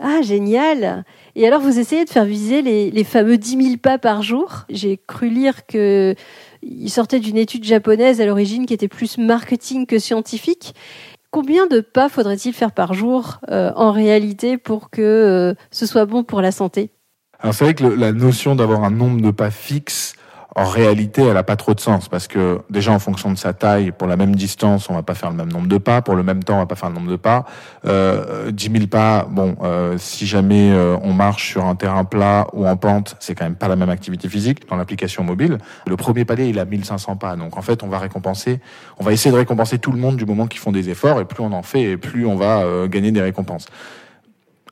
Ah, 0.00 0.22
génial 0.22 1.04
Et 1.36 1.46
alors, 1.46 1.60
vous 1.60 1.78
essayez 1.78 2.04
de 2.04 2.10
faire 2.10 2.24
viser 2.24 2.62
les, 2.62 3.04
fameux 3.04 3.38
10 3.38 3.62
000 3.62 3.76
pas 3.76 3.98
par 3.98 4.22
jour? 4.22 4.64
J'ai 4.68 4.98
cru 4.98 5.28
lire 5.28 5.66
que 5.66 6.14
il 6.62 6.90
sortait 6.90 7.20
d'une 7.20 7.36
étude 7.36 7.64
japonaise 7.64 8.20
à 8.20 8.26
l'origine 8.26 8.66
qui 8.66 8.74
était 8.74 8.88
plus 8.88 9.18
marketing 9.18 9.86
que 9.86 9.98
scientifique. 9.98 10.74
Combien 11.30 11.66
de 11.66 11.80
pas 11.80 12.08
faudrait-il 12.08 12.54
faire 12.54 12.72
par 12.72 12.94
jour 12.94 13.40
euh, 13.50 13.70
en 13.76 13.92
réalité 13.92 14.56
pour 14.56 14.88
que 14.90 15.02
euh, 15.02 15.54
ce 15.70 15.84
soit 15.84 16.06
bon 16.06 16.24
pour 16.24 16.40
la 16.40 16.52
santé? 16.52 16.90
Alors 17.40 17.54
c'est 17.54 17.64
vrai 17.64 17.74
que 17.74 17.84
la 17.84 18.12
notion 18.12 18.54
d'avoir 18.54 18.84
un 18.84 18.90
nombre 18.90 19.20
de 19.20 19.30
pas 19.30 19.50
fixe, 19.50 20.14
en 20.56 20.64
réalité, 20.64 21.22
elle 21.22 21.36
a 21.36 21.42
pas 21.42 21.56
trop 21.56 21.74
de 21.74 21.80
sens 21.80 22.08
parce 22.08 22.28
que 22.28 22.60
déjà 22.70 22.92
en 22.92 23.00
fonction 23.00 23.32
de 23.32 23.36
sa 23.36 23.52
taille, 23.52 23.90
pour 23.90 24.06
la 24.06 24.16
même 24.16 24.36
distance, 24.36 24.88
on 24.88 24.94
va 24.94 25.02
pas 25.02 25.14
faire 25.14 25.30
le 25.30 25.36
même 25.36 25.52
nombre 25.52 25.66
de 25.66 25.78
pas. 25.78 26.00
Pour 26.00 26.14
le 26.14 26.22
même 26.22 26.44
temps, 26.44 26.54
on 26.54 26.58
va 26.58 26.66
pas 26.66 26.76
faire 26.76 26.90
le 26.90 26.94
nombre 26.94 27.10
de 27.10 27.16
pas. 27.16 27.44
Euh, 27.86 28.52
10 28.52 28.70
000 28.70 28.86
pas, 28.86 29.26
bon, 29.28 29.56
euh, 29.62 29.96
si 29.98 30.26
jamais 30.26 30.70
euh, 30.70 30.96
on 31.02 31.12
marche 31.12 31.50
sur 31.50 31.64
un 31.64 31.74
terrain 31.74 32.04
plat 32.04 32.46
ou 32.52 32.66
en 32.68 32.76
pente, 32.76 33.16
c'est 33.18 33.34
quand 33.34 33.44
même 33.44 33.56
pas 33.56 33.66
la 33.66 33.74
même 33.74 33.90
activité 33.90 34.28
physique 34.28 34.68
dans 34.68 34.76
l'application 34.76 35.24
mobile. 35.24 35.58
Le 35.86 35.96
premier 35.96 36.24
palier, 36.24 36.46
il 36.46 36.58
a 36.60 36.64
1500 36.64 37.16
pas. 37.16 37.34
Donc 37.34 37.56
en 37.56 37.62
fait, 37.62 37.82
on 37.82 37.88
va 37.88 37.98
récompenser, 37.98 38.60
on 38.98 39.04
va 39.04 39.12
essayer 39.12 39.32
de 39.32 39.36
récompenser 39.36 39.78
tout 39.78 39.90
le 39.90 39.98
monde 39.98 40.16
du 40.16 40.24
moment 40.24 40.46
qu'ils 40.46 40.60
font 40.60 40.72
des 40.72 40.88
efforts 40.88 41.20
et 41.20 41.24
plus 41.24 41.42
on 41.42 41.52
en 41.52 41.62
fait, 41.62 41.82
et 41.82 41.96
plus 41.96 42.26
on 42.26 42.36
va 42.36 42.60
euh, 42.60 42.86
gagner 42.86 43.10
des 43.10 43.22
récompenses 43.22 43.66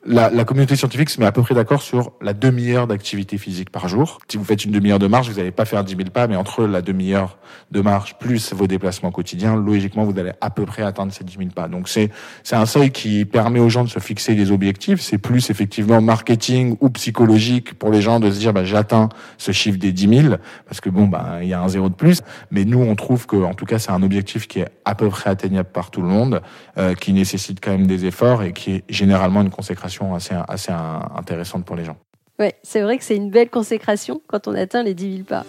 la, 0.04 0.30
la, 0.30 0.44
communauté 0.44 0.74
scientifique 0.74 1.10
se 1.10 1.20
met 1.20 1.26
à 1.26 1.32
peu 1.32 1.42
près 1.42 1.54
d'accord 1.54 1.80
sur 1.80 2.12
la 2.20 2.32
demi-heure 2.32 2.88
d'activité 2.88 3.38
physique 3.38 3.70
par 3.70 3.86
jour. 3.86 4.18
Si 4.28 4.36
vous 4.36 4.44
faites 4.44 4.64
une 4.64 4.72
demi-heure 4.72 4.98
de 4.98 5.06
marche, 5.06 5.28
vous 5.28 5.36
n'allez 5.36 5.52
pas 5.52 5.64
faire 5.64 5.84
10 5.84 5.96
000 5.96 6.10
pas, 6.10 6.26
mais 6.26 6.34
entre 6.34 6.66
la 6.66 6.82
demi-heure 6.82 7.38
de 7.70 7.80
marche 7.80 8.18
plus 8.18 8.52
vos 8.52 8.66
déplacements 8.66 9.12
quotidiens, 9.12 9.54
logiquement, 9.54 10.04
vous 10.04 10.18
allez 10.18 10.32
à 10.40 10.50
peu 10.50 10.66
près 10.66 10.82
atteindre 10.82 11.12
ces 11.12 11.22
10 11.22 11.36
000 11.38 11.50
pas. 11.54 11.68
Donc 11.68 11.88
c'est 11.88 12.10
c'est 12.42 12.56
un 12.56 12.66
seuil 12.66 12.90
qui 12.90 13.24
permet 13.24 13.60
aux 13.60 13.68
gens 13.68 13.84
de 13.84 13.88
se 13.88 14.00
fixer 14.00 14.34
des 14.34 14.50
objectifs. 14.50 15.00
C'est 15.00 15.18
plus 15.18 15.50
effectivement 15.50 16.00
marketing 16.00 16.76
ou 16.80 16.90
psychologique 16.90 17.74
pour 17.74 17.90
les 17.90 18.02
gens 18.02 18.18
de 18.18 18.30
se 18.30 18.38
dire 18.40 18.52
bah, 18.52 18.64
j'atteins 18.64 19.08
ce 19.38 19.52
chiffre 19.52 19.78
des 19.78 19.92
10 19.92 20.22
000 20.22 20.34
parce 20.66 20.80
que 20.80 20.90
bon 20.90 21.06
bah 21.06 21.38
il 21.42 21.48
y 21.48 21.54
a 21.54 21.62
un 21.62 21.68
zéro 21.68 21.88
de 21.88 21.94
plus. 21.94 22.22
Mais 22.50 22.64
nous 22.64 22.80
on 22.80 22.96
trouve 22.96 23.26
que 23.26 23.36
en 23.36 23.54
tout 23.54 23.66
cas 23.66 23.78
c'est 23.78 23.92
un 23.92 24.02
objectif 24.02 24.48
qui 24.48 24.60
est 24.60 24.68
à 24.84 24.96
peu 24.96 25.08
près 25.08 25.30
atteignable 25.30 25.68
par 25.72 25.92
tout 25.92 26.02
le 26.02 26.08
monde, 26.08 26.42
euh, 26.76 26.94
qui 26.94 27.12
nécessite 27.12 27.60
quand 27.62 27.70
même 27.70 27.86
des 27.86 28.04
efforts 28.04 28.42
et 28.42 28.52
qui 28.52 28.72
est 28.72 28.84
généralement 28.88 29.42
une 29.42 29.50
consécration 29.50 29.91
assez, 30.14 30.34
assez 30.48 30.72
intéressante 30.72 31.64
pour 31.64 31.76
les 31.76 31.84
gens. 31.84 31.96
Ouais, 32.38 32.54
c'est 32.62 32.80
vrai 32.80 32.98
que 32.98 33.04
c'est 33.04 33.16
une 33.16 33.30
belle 33.30 33.50
consécration 33.50 34.20
quand 34.26 34.48
on 34.48 34.54
atteint 34.54 34.82
les 34.82 34.94
10 34.94 35.16
000 35.16 35.24
pas. 35.24 35.44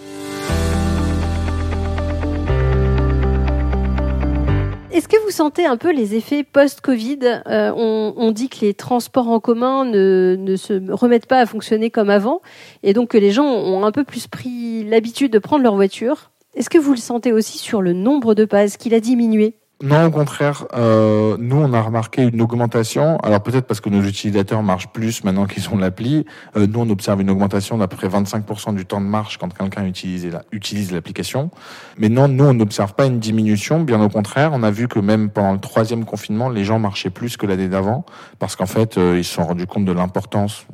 Est-ce 4.92 5.08
que 5.08 5.18
vous 5.26 5.32
sentez 5.32 5.66
un 5.66 5.76
peu 5.76 5.92
les 5.92 6.14
effets 6.14 6.44
post-Covid? 6.44 7.42
Euh, 7.48 7.72
on, 7.76 8.32
dit 8.32 8.48
que 8.48 8.62
les 8.62 8.76
transports 8.76 9.28
en 9.28 9.40
commun 9.40 9.86
ne, 9.86 10.56
se 10.56 10.92
remettent 10.92 11.26
pas 11.26 11.40
à 11.40 11.48
fonctionner 11.48 11.90
comme 11.90 12.12
avant, 12.12 12.42
et 12.84 12.94
donc 12.94 13.10
que 13.10 13.18
les 13.18 13.32
gens 13.32 13.46
ont 13.46 13.84
un 13.86 13.92
peu 13.92 14.04
plus 14.04 14.28
pris 14.28 14.84
l'habitude 14.84 15.34
de 15.34 15.40
prendre 15.40 15.64
leur 15.64 15.74
voiture. 15.74 16.30
Est-ce 16.54 16.70
que 16.70 16.78
vous 16.78 16.92
le 16.92 17.00
sentez 17.00 17.32
aussi 17.32 17.58
sur 17.58 17.82
le 17.82 17.94
nombre 17.94 18.36
de 18.36 18.46
pas 18.46 18.68
qu'il 18.68 18.94
a 18.94 19.00
diminué? 19.00 19.56
Non, 19.84 20.06
au 20.06 20.12
contraire, 20.12 20.66
euh, 20.76 21.36
nous 21.38 21.58
on 21.58 21.74
a 21.74 21.82
remarqué 21.82 22.22
une 22.24 22.42
augmentation. 22.42 23.18
Alors 23.18 23.44
peut-être 23.44 23.66
parce 23.66 23.82
que 23.82 23.90
nos 23.90 24.02
utilisateurs 24.02 24.64
marchent 24.64 24.88
plus 24.88 25.26
maintenant 25.26 25.46
qu'ils 25.46 25.70
ont 25.72 25.78
l'appli. 25.78 26.26
Euh, 26.56 26.68
nous 26.68 26.80
on 26.80 26.90
observe 26.90 27.20
une 27.20 27.30
augmentation 27.30 27.78
d'à 27.78 27.90
peu 27.90 27.98
près 27.98 28.08
25% 28.08 28.76
du 28.76 28.86
temps 28.86 29.02
de 29.02 29.06
marche 29.06 29.38
quand 29.38 29.54
quelqu'un 29.54 29.86
utilise, 29.86 30.94
l'application. 30.94 31.52
Mais 31.98 32.08
non, 32.08 32.30
nous 32.30 32.46
on 32.46 32.54
n'observe 32.54 32.94
pas 32.94 33.08
une 33.08 33.20
diminution. 33.20 33.82
Bien 33.82 34.02
au 34.02 34.08
contraire, 34.08 34.52
on 34.54 34.64
a 34.64 34.72
vu 34.72 34.88
que 34.88 35.00
même 35.00 35.30
pendant 35.30 35.52
le 35.52 35.60
troisième 35.60 36.06
confinement, 36.06 36.48
les 36.48 36.64
gens 36.64 36.80
marchaient 36.80 37.10
plus 37.10 37.36
que 37.36 37.46
l'année 37.46 37.68
d'avant 37.68 38.06
parce 38.40 38.56
qu'en 38.56 38.68
fait 38.68 38.98
euh, 38.98 39.18
ils 39.18 39.26
se 39.26 39.34
sont 39.34 39.44
rendus 39.44 39.68
compte 39.68 39.84
de 39.84 39.92
l'importance 39.92 40.66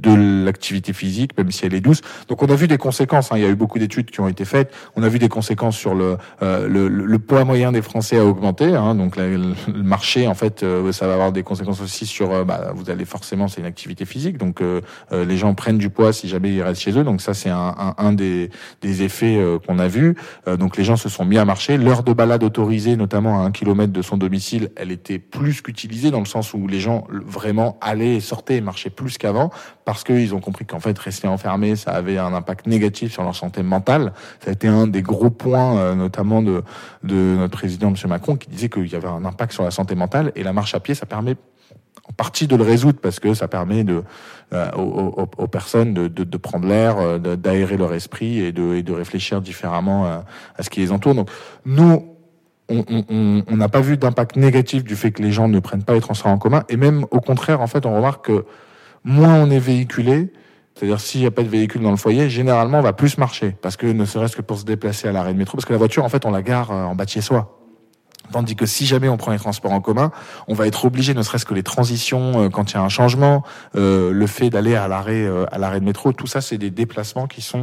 de 0.00 0.44
l'activité 0.44 0.92
physique, 0.92 1.36
même 1.36 1.50
si 1.50 1.66
elle 1.66 1.74
est 1.74 1.80
douce. 1.80 2.00
Donc 2.28 2.42
on 2.42 2.46
a 2.46 2.54
vu 2.54 2.68
des 2.68 2.78
conséquences. 2.78 3.32
Hein. 3.32 3.36
Il 3.36 3.42
y 3.42 3.46
a 3.46 3.48
eu 3.48 3.56
beaucoup 3.56 3.78
d'études 3.78 4.10
qui 4.10 4.20
ont 4.20 4.28
été 4.28 4.44
faites. 4.44 4.72
On 4.96 5.02
a 5.02 5.08
vu 5.08 5.18
des 5.18 5.28
conséquences 5.28 5.76
sur 5.76 5.94
le, 5.94 6.16
euh, 6.42 6.68
le, 6.68 6.88
le, 6.88 7.18
poids 7.18 7.44
moyen 7.44 7.72
des 7.72 7.82
Français 7.82 8.18
a 8.18 8.24
augmenté. 8.24 8.74
Hein. 8.74 8.94
Donc 8.94 9.16
le, 9.16 9.54
marché, 9.74 10.26
en 10.28 10.34
fait, 10.34 10.62
euh, 10.62 10.92
ça 10.92 11.06
va 11.06 11.14
avoir 11.14 11.32
des 11.32 11.42
conséquences 11.42 11.80
aussi 11.80 12.06
sur. 12.06 12.32
Euh, 12.32 12.44
bah, 12.44 12.72
vous 12.74 12.90
allez 12.90 13.04
forcément, 13.04 13.48
c'est 13.48 13.60
une 13.60 13.66
activité 13.66 14.04
physique. 14.04 14.38
Donc 14.38 14.62
les 15.12 15.36
gens 15.36 15.54
prennent 15.54 15.78
du 15.78 15.90
poids 15.90 16.12
si 16.12 16.28
jamais 16.28 16.52
ils 16.52 16.62
restent 16.62 16.82
chez 16.82 16.96
eux. 16.96 17.04
Donc 17.04 17.20
ça, 17.20 17.34
c'est 17.34 17.50
un, 17.50 17.74
un, 17.78 17.94
un, 17.98 18.12
des, 18.12 18.50
des 18.80 19.02
effets 19.02 19.40
qu'on 19.66 19.78
a 19.78 19.88
vu. 19.88 20.16
donc 20.58 20.76
les 20.76 20.84
gens 20.84 20.96
se 20.96 21.08
sont 21.08 21.24
mis 21.24 21.38
à 21.38 21.44
marcher. 21.44 21.76
L'heure 21.76 22.02
de 22.02 22.12
balade 22.12 22.42
autorisée, 22.42 22.96
notamment 22.96 23.42
à 23.42 23.46
un 23.46 23.50
kilomètre 23.50 23.92
de 23.92 24.02
son 24.02 24.16
domicile, 24.16 24.70
elle 24.76 24.92
était 24.92 25.18
plus 25.18 25.62
qu'utilisée 25.62 26.10
dans 26.10 26.20
le 26.20 26.26
sens 26.26 26.54
où 26.54 26.66
les 26.66 26.80
gens 26.80 27.06
vraiment 27.10 27.78
allaient 27.80 28.16
et 28.16 28.20
sortaient 28.20 28.56
et 28.56 28.60
marchaient 28.60 28.90
plus 28.90 29.18
qu'avant 29.18 29.50
parce 29.88 30.04
qu'ils 30.04 30.34
ont 30.34 30.40
compris 30.40 30.66
qu'en 30.66 30.80
fait 30.80 30.98
rester 30.98 31.28
enfermé, 31.28 31.74
ça 31.74 31.92
avait 31.92 32.18
un 32.18 32.34
impact 32.34 32.66
négatif 32.66 33.10
sur 33.10 33.22
leur 33.22 33.34
santé 33.34 33.62
mentale. 33.62 34.12
Ça 34.44 34.50
a 34.50 34.52
été 34.52 34.68
un 34.68 34.86
des 34.86 35.00
gros 35.00 35.30
points, 35.30 35.78
euh, 35.78 35.94
notamment 35.94 36.42
de, 36.42 36.62
de 37.04 37.14
notre 37.14 37.56
président, 37.56 37.88
M. 37.88 37.94
Macron, 38.06 38.36
qui 38.36 38.50
disait 38.50 38.68
qu'il 38.68 38.86
y 38.86 38.94
avait 38.94 39.08
un 39.08 39.24
impact 39.24 39.52
sur 39.52 39.64
la 39.64 39.70
santé 39.70 39.94
mentale. 39.94 40.30
Et 40.36 40.42
la 40.42 40.52
marche 40.52 40.74
à 40.74 40.80
pied, 40.80 40.94
ça 40.94 41.06
permet 41.06 41.36
en 42.06 42.12
partie 42.12 42.46
de 42.46 42.54
le 42.54 42.64
résoudre 42.64 42.98
parce 43.00 43.18
que 43.18 43.32
ça 43.32 43.48
permet 43.48 43.82
de, 43.82 44.02
euh, 44.52 44.70
aux, 44.72 45.26
aux, 45.38 45.46
personnes 45.46 45.94
de, 45.94 46.06
de, 46.06 46.22
de 46.22 46.36
prendre 46.36 46.68
l'air, 46.68 46.98
euh, 46.98 47.18
d'aérer 47.18 47.78
leur 47.78 47.94
esprit 47.94 48.40
et 48.40 48.52
de, 48.52 48.74
et 48.74 48.82
de 48.82 48.92
réfléchir 48.92 49.40
différemment 49.40 50.04
à, 50.04 50.26
à, 50.58 50.62
ce 50.62 50.68
qui 50.68 50.80
les 50.80 50.92
entoure. 50.92 51.14
Donc 51.14 51.30
nous, 51.64 52.04
on 52.68 53.56
n'a 53.56 53.70
pas 53.70 53.80
vu 53.80 53.96
d'impact 53.96 54.36
négatif 54.36 54.84
du 54.84 54.96
fait 54.96 55.12
que 55.12 55.22
les 55.22 55.32
gens 55.32 55.48
ne 55.48 55.58
prennent 55.60 55.84
pas 55.84 55.94
les 55.94 56.02
transports 56.02 56.30
en 56.30 56.36
commun 56.36 56.64
et 56.68 56.76
même 56.76 57.06
au 57.10 57.22
contraire, 57.22 57.62
en 57.62 57.66
fait, 57.66 57.86
on 57.86 57.96
remarque 57.96 58.26
que 58.26 58.44
moins 59.04 59.34
on 59.34 59.50
est 59.50 59.58
véhiculé, 59.58 60.32
c'est-à-dire 60.74 61.00
s'il 61.00 61.20
n'y 61.20 61.26
a 61.26 61.30
pas 61.30 61.42
de 61.42 61.48
véhicule 61.48 61.82
dans 61.82 61.90
le 61.90 61.96
foyer, 61.96 62.30
généralement 62.30 62.78
on 62.78 62.82
va 62.82 62.92
plus 62.92 63.18
marcher 63.18 63.56
parce 63.60 63.76
que 63.76 63.86
ne 63.86 64.04
serait-ce 64.04 64.36
que 64.36 64.42
pour 64.42 64.58
se 64.58 64.64
déplacer 64.64 65.08
à 65.08 65.12
l'arrêt 65.12 65.32
de 65.32 65.38
métro, 65.38 65.56
parce 65.56 65.64
que 65.64 65.72
la 65.72 65.78
voiture, 65.78 66.04
en 66.04 66.08
fait, 66.08 66.24
on 66.24 66.30
la 66.30 66.42
gare 66.42 66.70
euh, 66.70 66.84
en 66.84 66.94
bas 66.94 67.04
de 67.04 67.10
chez 67.10 67.20
soi. 67.20 67.58
Tandis 68.32 68.56
que 68.56 68.66
si 68.66 68.86
jamais 68.86 69.08
on 69.08 69.16
prend 69.16 69.32
les 69.32 69.38
transports 69.38 69.72
en 69.72 69.80
commun, 69.80 70.10
on 70.48 70.54
va 70.54 70.66
être 70.66 70.84
obligé, 70.84 71.14
ne 71.14 71.22
serait-ce 71.22 71.46
que 71.46 71.54
les 71.54 71.62
transitions 71.62 72.44
euh, 72.44 72.48
quand 72.48 72.72
il 72.72 72.74
y 72.74 72.78
a 72.78 72.82
un 72.82 72.88
changement, 72.88 73.42
euh, 73.76 74.12
le 74.12 74.26
fait 74.26 74.50
d'aller 74.50 74.74
à 74.74 74.88
l'arrêt 74.88 75.24
euh, 75.24 75.46
à 75.50 75.58
l'arrêt 75.58 75.80
de 75.80 75.84
métro, 75.84 76.12
tout 76.12 76.26
ça, 76.26 76.40
c'est 76.40 76.58
des 76.58 76.70
déplacements 76.70 77.26
qui 77.26 77.40
sont 77.40 77.62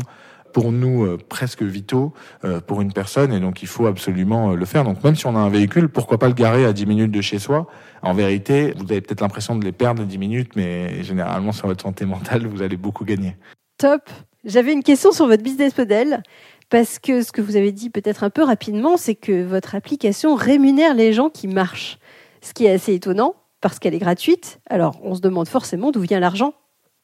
pour 0.56 0.72
nous 0.72 1.04
euh, 1.04 1.18
presque 1.18 1.64
vitaux 1.64 2.14
euh, 2.46 2.62
pour 2.62 2.80
une 2.80 2.94
personne 2.94 3.34
et 3.34 3.42
donc 3.42 3.62
il 3.62 3.68
faut 3.68 3.88
absolument 3.88 4.54
le 4.54 4.66
faire. 4.66 4.86
Donc 4.86 5.04
même 5.04 5.14
si 5.14 5.26
on 5.26 5.36
a 5.36 5.40
un 5.40 5.50
véhicule, 5.50 5.90
pourquoi 5.90 6.18
pas 6.18 6.30
le 6.30 6.34
garer 6.34 6.64
à 6.64 6.72
10 6.72 6.86
minutes 6.86 7.12
de 7.12 7.20
chez 7.20 7.40
soi? 7.40 7.68
En 8.02 8.14
vérité, 8.14 8.74
vous 8.78 8.86
avez 8.90 9.02
peut-être 9.02 9.20
l'impression 9.20 9.58
de 9.58 9.66
les 9.66 9.74
perdre 9.74 10.06
10 10.06 10.18
minutes, 10.18 10.56
mais 10.56 11.04
généralement 11.04 11.52
sur 11.52 11.68
votre 11.68 11.84
santé 11.84 12.06
mentale, 12.06 12.48
vous 12.48 12.62
allez 12.62 12.78
beaucoup 12.78 13.04
gagner. 13.04 13.36
Top. 13.78 14.10
J'avais 14.46 14.72
une 14.72 14.82
question 14.82 15.12
sur 15.12 15.28
votre 15.28 15.44
business 15.44 15.78
model. 15.78 16.24
Parce 16.70 17.00
que 17.00 17.22
ce 17.22 17.34
que 17.34 17.42
vous 17.42 17.58
avez 17.58 17.74
dit 17.74 17.90
peut-être 17.90 18.24
un 18.24 18.30
peu 18.30 18.42
rapidement, 18.42 18.96
c'est 18.96 19.16
que 19.16 19.44
votre 19.44 19.76
application 19.76 20.36
rémunère 20.36 20.94
les 20.94 21.12
gens 21.12 21.30
qui 21.30 21.50
marchent. 21.50 22.00
Ce 22.42 22.54
qui 22.54 22.66
est 22.66 22.72
assez 22.72 22.94
étonnant, 22.94 23.36
parce 23.60 23.78
qu'elle 23.78 23.94
est 23.94 24.00
gratuite. 24.00 24.62
Alors, 24.70 25.02
on 25.04 25.16
se 25.16 25.22
demande 25.22 25.50
forcément 25.50 25.92
d'où 25.92 26.00
vient 26.00 26.22
l'argent. 26.22 26.54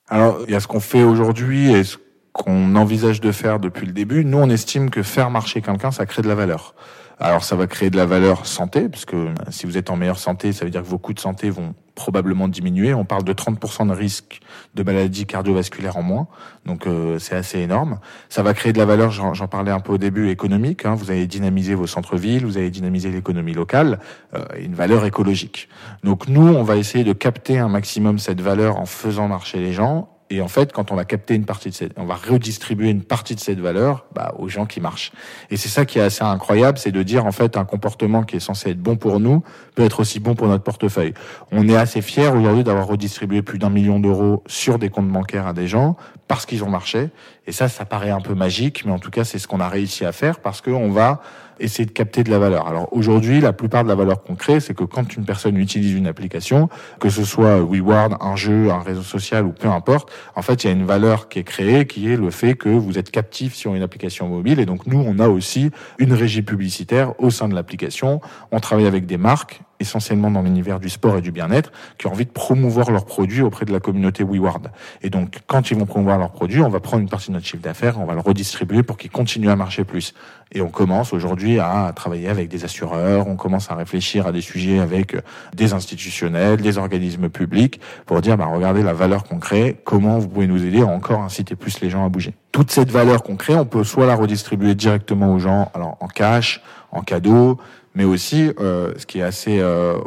Alors, 0.08 0.40
il 0.48 0.54
y 0.54 0.56
a 0.56 0.62
ce 0.62 0.68
qu'on 0.68 0.80
fait 0.80 1.04
aujourd'hui 1.04 1.74
et 1.74 1.84
ce 1.84 1.98
qu'on 2.34 2.76
envisage 2.76 3.22
de 3.22 3.32
faire 3.32 3.60
depuis 3.60 3.86
le 3.86 3.94
début. 3.94 4.24
Nous, 4.26 4.38
on 4.38 4.50
estime 4.50 4.90
que 4.90 5.04
faire 5.04 5.30
marcher 5.30 5.62
quelqu'un, 5.62 5.92
ça 5.92 6.06
crée 6.06 6.22
de 6.22 6.28
la 6.28 6.36
valeur. 6.36 6.74
Alors 7.22 7.44
ça 7.44 7.56
va 7.56 7.68
créer 7.68 7.92
de 7.92 7.98
la 7.98 8.08
valeur 8.08 8.48
santé, 8.48 8.90
parce 8.90 9.06
que 9.06 9.16
euh, 9.16 9.34
si 9.52 9.68
vous 9.68 9.78
êtes 9.78 9.92
en 9.92 9.96
meilleure 9.96 10.18
santé, 10.18 10.54
ça 10.54 10.66
veut 10.66 10.72
dire 10.72 10.82
que 10.82 10.88
vos 10.88 10.98
coûts 10.98 11.14
de 11.14 11.20
santé 11.20 11.52
vont 11.52 11.76
probablement 11.94 12.48
diminuer. 12.48 12.96
On 12.96 13.06
parle 13.06 13.24
de 13.24 13.32
30% 13.32 13.88
de 13.88 13.94
risque 13.94 14.40
de 14.74 14.82
maladies 14.82 15.28
cardiovasculaires 15.28 15.98
en 15.98 16.02
moins, 16.02 16.28
donc 16.66 16.88
euh, 16.88 17.20
c'est 17.20 17.36
assez 17.36 17.60
énorme. 17.60 18.00
Ça 18.30 18.42
va 18.42 18.56
créer 18.56 18.74
de 18.74 18.80
la 18.80 18.86
valeur, 18.86 19.12
j'en 19.12 19.48
parlais 19.48 19.70
un 19.70 19.82
peu 19.82 19.94
au 19.94 19.98
début, 20.00 20.30
économique. 20.32 20.84
Hein. 20.84 20.96
Vous 20.96 21.12
allez 21.12 21.28
dynamiser 21.28 21.76
vos 21.76 21.86
centres-villes, 21.86 22.44
vous 22.44 22.58
allez 22.58 22.72
dynamiser 22.72 23.12
l'économie 23.12 23.54
locale, 23.54 24.00
euh, 24.34 24.44
une 24.60 24.74
valeur 24.74 25.06
écologique. 25.06 25.70
Donc 26.04 26.28
nous, 26.28 26.48
on 26.48 26.64
va 26.64 26.78
essayer 26.78 27.04
de 27.04 27.14
capter 27.14 27.60
un 27.60 27.70
maximum 27.70 28.18
cette 28.18 28.42
valeur 28.42 28.78
en 28.78 28.88
faisant 28.88 29.28
marcher 29.28 29.60
les 29.60 29.74
gens 29.74 30.10
et 30.32 30.42
en 30.42 30.48
fait, 30.48 30.72
quand 30.72 30.92
on 30.92 30.96
va 30.96 31.04
capter 31.04 31.36
une 31.36 31.44
partie 31.44 31.70
de 31.70 31.76
cette, 31.76 31.92
on 31.98 32.06
va 32.06 32.16
redistribuer 32.16 32.90
une 32.90 33.04
partie 33.04 33.36
de 33.36 33.42
cette 33.42 33.60
valeur 33.60 34.06
bah, 34.16 34.34
aux 34.40 34.48
gens 34.48 34.66
qui 34.66 34.80
marchent. 34.80 35.12
Et 35.50 35.58
c'est 35.58 35.68
ça 35.68 35.86
qui 35.86 36.00
est 36.00 36.02
assez 36.02 36.24
incroyable, 36.24 36.78
c'est 36.78 36.94
de 36.94 37.04
dire 37.04 37.26
en 37.26 37.34
fait 37.34 37.58
un 37.58 37.66
comportement 37.66 38.24
qui 38.24 38.38
est 38.38 38.40
censé 38.40 38.70
être 38.70 38.82
bon 38.82 38.96
pour 38.96 39.20
nous 39.20 39.44
peut 39.76 39.84
être 39.84 40.00
aussi 40.00 40.22
bon 40.22 40.34
pour 40.34 40.48
notre 40.48 40.64
portefeuille. 40.64 41.14
On 41.52 41.68
est 41.68 41.76
assez 41.76 42.02
fiers 42.02 42.30
aujourd'hui 42.30 42.64
d'avoir 42.64 42.88
redistribué 42.88 43.42
plus 43.42 43.60
d'un 43.60 43.70
million 43.70 44.00
d'euros 44.00 44.42
sur 44.48 44.80
des 44.80 44.90
comptes 44.90 45.10
bancaires 45.10 45.48
à 45.48 45.54
des 45.54 45.68
gens 45.68 45.98
parce 46.30 46.46
qu'ils 46.46 46.64
ont 46.64 46.70
marché. 46.70 47.10
Et 47.46 47.52
ça, 47.52 47.68
ça 47.68 47.84
paraît 47.84 48.12
un 48.12 48.22
peu 48.22 48.34
magique, 48.34 48.86
mais 48.86 48.94
en 48.94 49.00
tout 49.00 49.12
cas, 49.12 49.26
c'est 49.26 49.38
ce 49.38 49.50
qu'on 49.50 49.60
a 49.60 49.68
réussi 49.68 50.06
à 50.06 50.14
faire 50.14 50.40
parce 50.40 50.62
qu'on 50.62 50.92
va 50.92 51.22
essayer 51.62 51.86
de 51.86 51.92
capter 51.92 52.24
de 52.24 52.30
la 52.30 52.40
valeur. 52.40 52.68
Alors 52.68 52.88
aujourd'hui, 52.92 53.40
la 53.40 53.54
plupart 53.54 53.84
de 53.84 53.90
la 53.90 53.96
valeur 53.96 54.24
qu'on 54.24 54.36
crée, 54.36 54.60
c'est 54.60 54.74
que 54.74 54.84
quand 54.84 55.16
une 55.16 55.26
personne 55.26 55.58
utilise 55.58 55.94
une 55.94 56.08
application, 56.08 56.70
que 57.00 57.10
ce 57.10 57.24
soit 57.24 57.60
WeWard, 57.62 58.18
un 58.20 58.36
jeu, 58.36 58.72
un 58.72 58.80
réseau 58.80 59.04
social 59.04 59.46
ou 59.46 59.52
peu 59.52 59.68
importe, 59.68 60.12
en 60.36 60.42
fait, 60.42 60.64
il 60.64 60.68
y 60.68 60.70
a 60.70 60.74
une 60.74 60.86
valeur 60.86 61.30
qui 61.30 61.40
est 61.40 61.44
créée, 61.44 61.86
qui 61.86 62.12
est 62.12 62.18
le 62.18 62.32
fait 62.32 62.56
que 62.56 62.70
vous 62.70 62.98
êtes 62.98 63.12
captif 63.12 63.54
sur 63.54 63.76
une 63.76 63.82
application 63.82 64.28
mobile. 64.28 64.60
Et 64.60 64.66
donc 64.66 64.88
nous, 64.88 65.04
on 65.06 65.20
a 65.20 65.28
aussi 65.28 65.72
une 65.98 66.14
régie 66.14 66.42
publicitaire 66.42 67.14
au 67.20 67.30
sein 67.30 67.48
de 67.48 67.56
l'application. 67.56 68.22
On 68.52 68.60
travaille 68.60 68.88
avec 68.88 69.06
des 69.06 69.18
marques 69.18 69.62
essentiellement 69.82 70.32
dans 70.32 70.42
l'univers 70.42 70.80
du 70.80 70.90
sport 70.90 71.18
et 71.18 71.22
du 71.22 71.32
bien-être, 71.32 71.72
qui 71.98 72.08
ont 72.08 72.12
envie 72.12 72.26
de 72.26 72.32
promouvoir 72.32 72.92
leurs 72.92 73.06
produits 73.06 73.42
auprès 73.42 73.66
de 73.66 73.72
la 73.72 73.80
communauté 73.80 74.24
WeWard. 74.24 74.72
Et 75.02 75.10
donc, 75.10 75.40
quand 75.48 75.72
ils 75.72 75.78
vont 75.78 75.86
promouvoir 75.86 76.18
leurs 76.18 76.32
produits, 76.32 76.62
on 76.62 76.70
va 76.70 76.80
prendre 76.80 77.02
une 77.02 77.10
partie 77.10 77.30
de 77.30 77.34
notre 77.34 77.46
chiffre 77.46 77.64
d'affaires, 77.64 78.00
on 78.00 78.06
va 78.06 78.14
le 78.14 78.20
redistribuer 78.20 78.84
pour 78.84 78.98
qu'ils 78.98 79.12
continuent 79.12 79.50
à 79.50 79.56
marcher 79.56 79.84
plus. 79.84 80.14
Et 80.54 80.62
on 80.62 80.70
commence 80.70 81.14
aujourd'hui 81.14 81.60
à 81.60 81.92
travailler 81.96 82.28
avec 82.28 82.50
des 82.50 82.66
assureurs, 82.66 83.28
on 83.28 83.36
commence 83.36 83.72
à 83.72 83.76
réfléchir 83.76 84.28
à 84.28 84.32
des 84.32 84.42
sujets 84.42 84.80
avec 84.80 85.16
des 85.54 85.74
institutionnels, 85.74 86.62
des 86.62 86.78
organismes 86.78 87.30
publics, 87.30 87.80
pour 88.06 88.22
dire, 88.22 88.38
bah, 88.38 88.46
regardez 88.46 88.84
la 88.84 88.94
valeur 88.94 89.24
qu'on 89.24 89.40
crée, 89.40 89.78
comment 89.86 90.20
vous 90.20 90.28
pouvez 90.28 90.48
nous 90.48 90.66
aider 90.66 90.82
à 90.82 90.88
encore 90.88 91.22
inciter 91.22 91.56
plus 91.56 91.80
les 91.80 91.90
gens 91.90 92.06
à 92.06 92.10
bouger. 92.10 92.34
Toute 92.52 92.70
cette 92.70 92.92
valeur 92.92 93.24
qu'on 93.24 93.38
crée, 93.38 93.56
on 93.56 93.66
peut 93.66 93.86
soit 93.86 94.06
la 94.06 94.16
redistribuer 94.16 94.76
directement 94.76 95.34
aux 95.34 95.40
gens, 95.40 95.72
alors 95.74 95.98
en 96.02 96.08
cash, 96.08 96.62
en 96.92 97.02
cadeau, 97.02 97.58
mais 97.94 98.04
aussi, 98.04 98.52
euh, 98.60 98.94
ce 98.98 99.06
qui 99.06 99.20
est 99.20 99.24
assez 99.24 99.60
euh, 99.60 99.98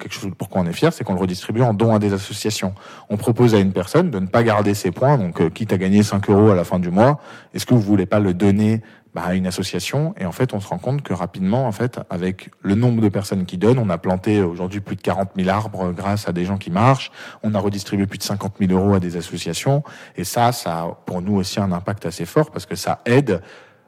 quelque 0.00 0.14
chose 0.14 0.30
pourquoi 0.36 0.62
on 0.62 0.66
est 0.66 0.72
fier, 0.72 0.92
c'est 0.92 1.04
qu'on 1.04 1.14
le 1.14 1.20
redistribue 1.20 1.62
en 1.62 1.74
dons 1.74 1.94
à 1.94 1.98
des 1.98 2.12
associations. 2.12 2.74
On 3.10 3.16
propose 3.16 3.54
à 3.54 3.58
une 3.58 3.72
personne 3.72 4.10
de 4.10 4.18
ne 4.18 4.26
pas 4.26 4.42
garder 4.42 4.74
ses 4.74 4.90
points, 4.90 5.18
donc 5.18 5.40
euh, 5.40 5.50
quitte 5.50 5.72
à 5.72 5.78
gagner 5.78 6.02
5 6.02 6.30
euros 6.30 6.50
à 6.50 6.54
la 6.54 6.64
fin 6.64 6.78
du 6.78 6.90
mois, 6.90 7.20
est-ce 7.52 7.66
que 7.66 7.74
vous 7.74 7.80
voulez 7.80 8.06
pas 8.06 8.18
le 8.18 8.32
donner 8.32 8.80
bah, 9.14 9.24
à 9.26 9.34
une 9.34 9.46
association? 9.46 10.14
Et 10.18 10.24
en 10.24 10.32
fait, 10.32 10.54
on 10.54 10.60
se 10.60 10.68
rend 10.68 10.78
compte 10.78 11.02
que 11.02 11.12
rapidement, 11.12 11.66
en 11.66 11.72
fait, 11.72 12.00
avec 12.08 12.50
le 12.62 12.74
nombre 12.76 13.02
de 13.02 13.10
personnes 13.10 13.44
qui 13.44 13.58
donnent, 13.58 13.78
on 13.78 13.90
a 13.90 13.98
planté 13.98 14.40
aujourd'hui 14.40 14.80
plus 14.80 14.96
de 14.96 15.02
40 15.02 15.32
000 15.36 15.48
arbres 15.50 15.92
grâce 15.92 16.26
à 16.28 16.32
des 16.32 16.46
gens 16.46 16.56
qui 16.56 16.70
marchent. 16.70 17.12
On 17.42 17.54
a 17.54 17.58
redistribué 17.58 18.06
plus 18.06 18.18
de 18.18 18.22
50 18.22 18.54
000 18.58 18.72
euros 18.72 18.94
à 18.94 19.00
des 19.00 19.18
associations, 19.18 19.82
et 20.16 20.24
ça, 20.24 20.52
ça 20.52 20.78
a 20.78 20.98
pour 21.04 21.20
nous 21.20 21.36
aussi 21.36 21.60
un 21.60 21.72
impact 21.72 22.06
assez 22.06 22.24
fort 22.24 22.50
parce 22.50 22.64
que 22.64 22.74
ça 22.74 23.02
aide 23.04 23.42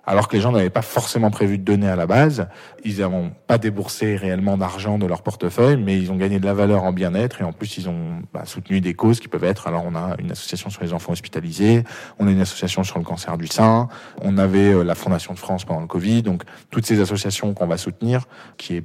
alors 0.07 0.29
que 0.29 0.37
les 0.37 0.43
gens 0.43 0.53
n'avaient 0.53 0.71
pas 0.71 0.83
forcément 0.83 1.31
prévu 1.31 1.59
de 1.59 1.65
donner 1.65 1.89
à 1.89 1.97
la 1.97 2.07
base. 2.07 2.49
Ils 2.85 3.01
n'ont 3.01 3.33
pas 3.47 3.59
déboursé 3.59 4.17
réellement 4.17 4.57
d'argent 4.57 4.99
de 4.99 5.07
leur 5.07 5.23
portefeuille, 5.23 5.77
mais 5.77 5.99
ils 5.99 6.13
ont 6.13 6.17
gagné 6.17 6.39
de 6.39 6.47
la 6.47 6.55
valeur 6.55 6.85
en 6.85 6.93
bien-être 6.93 7.41
et 7.41 7.45
en 7.45 7.53
plus 7.53 7.77
ils 7.77 7.89
ont 7.89 8.23
bah, 8.33 8.45
soutenu 8.45 8.81
des 8.81 8.95
causes 8.95 9.21
qui 9.21 9.29
peuvent 9.29 9.45
être. 9.45 9.67
Alors 9.67 9.85
on 9.85 9.95
a 9.97 10.15
une 10.19 10.31
association 10.31 10.71
sur 10.71 10.83
les 10.83 10.93
enfants 10.93 11.13
hospitalisés, 11.13 11.83
on 12.19 12.29
a 12.29 12.31
une 12.31 12.41
association 12.41 12.85
sur 12.85 12.99
le 12.99 13.05
cancer 13.05 13.37
du 13.37 13.49
sein, 13.49 13.89
on 14.23 14.39
avait 14.39 14.73
euh, 14.73 14.85
la 14.85 14.95
Fondation 14.95 15.35
de 15.35 15.39
France 15.39 15.65
pendant 15.65 15.81
le 15.81 15.87
Covid, 15.87 16.23
donc 16.23 16.45
toutes 16.71 16.87
ces 16.87 17.01
associations 17.01 17.53
qu'on 17.53 17.67
va 17.67 17.77
soutenir, 17.77 18.27
qui 18.57 18.77
est 18.77 18.85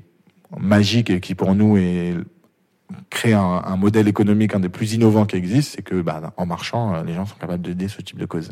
magique 0.57 1.09
et 1.09 1.19
qui 1.19 1.35
pour 1.35 1.53
nous 1.55 1.77
est 1.77 2.15
créer 3.09 3.33
un, 3.33 3.75
modèle 3.77 4.07
économique 4.07 4.53
un 4.53 4.59
des 4.59 4.69
plus 4.69 4.93
innovants 4.93 5.25
qui 5.25 5.35
existe, 5.35 5.75
c'est 5.75 5.81
que 5.81 6.01
bah, 6.01 6.33
en 6.37 6.45
marchant, 6.45 6.95
euh, 6.95 7.03
les 7.03 7.13
gens 7.13 7.25
sont 7.25 7.35
capables 7.35 7.63
d'aider 7.63 7.87
ce 7.87 8.01
type 8.01 8.19
de 8.19 8.25
cause. 8.25 8.51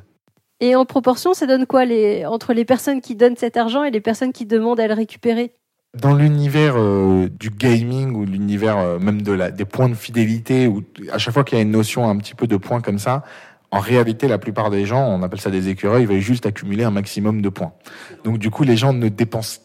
Et 0.62 0.76
en 0.76 0.86
proportion, 0.86 1.34
ça 1.34 1.46
donne 1.46 1.66
quoi 1.66 1.86
les, 1.86 2.26
entre 2.26 2.54
les 2.54 2.66
personnes 2.66 3.02
qui 3.02 3.16
donnent 3.16 3.38
cet 3.38 3.56
argent 3.56 3.84
et 3.84 3.92
les 3.92 4.02
personnes 4.02 4.34
qui 4.34 4.46
demandent 4.46 4.80
à 4.80 4.88
le 4.88 4.94
récupérer? 4.94 5.54
Dans 6.00 6.14
l'univers 6.14 6.76
euh, 6.78 7.30
du 7.30 7.50
gaming 7.50 8.14
ou 8.14 8.26
l'univers 8.26 8.78
euh, 8.78 9.00
même 9.00 9.22
de 9.22 9.32
la, 9.32 9.52
des 9.52 9.66
points 9.66 9.90
de 9.90 9.96
fidélité, 9.96 10.68
où 10.68 10.84
à 11.12 11.18
chaque 11.18 11.34
fois 11.34 11.44
qu'il 11.44 11.58
y 11.58 11.60
a 11.60 11.64
une 11.64 11.72
notion 11.72 12.08
un 12.08 12.18
petit 12.18 12.36
peu 12.36 12.46
de 12.46 12.58
points 12.58 12.82
comme 12.82 13.00
ça, 13.00 13.24
en 13.72 13.80
réalité, 13.80 14.28
la 14.28 14.38
plupart 14.38 14.70
des 14.70 14.86
gens, 14.86 15.08
on 15.08 15.24
appelle 15.24 15.40
ça 15.40 15.52
des 15.52 15.70
écureuils, 15.70 16.04
ils 16.04 16.08
veulent 16.08 16.20
juste 16.20 16.46
accumuler 16.46 16.84
un 16.84 16.92
maximum 16.92 17.42
de 17.42 17.50
points. 17.50 17.74
Donc 18.24 18.38
du 18.38 18.50
coup, 18.50 18.64
les 18.64 18.76
gens 18.76 18.94
ne 18.94 19.10
dépensent 19.10 19.62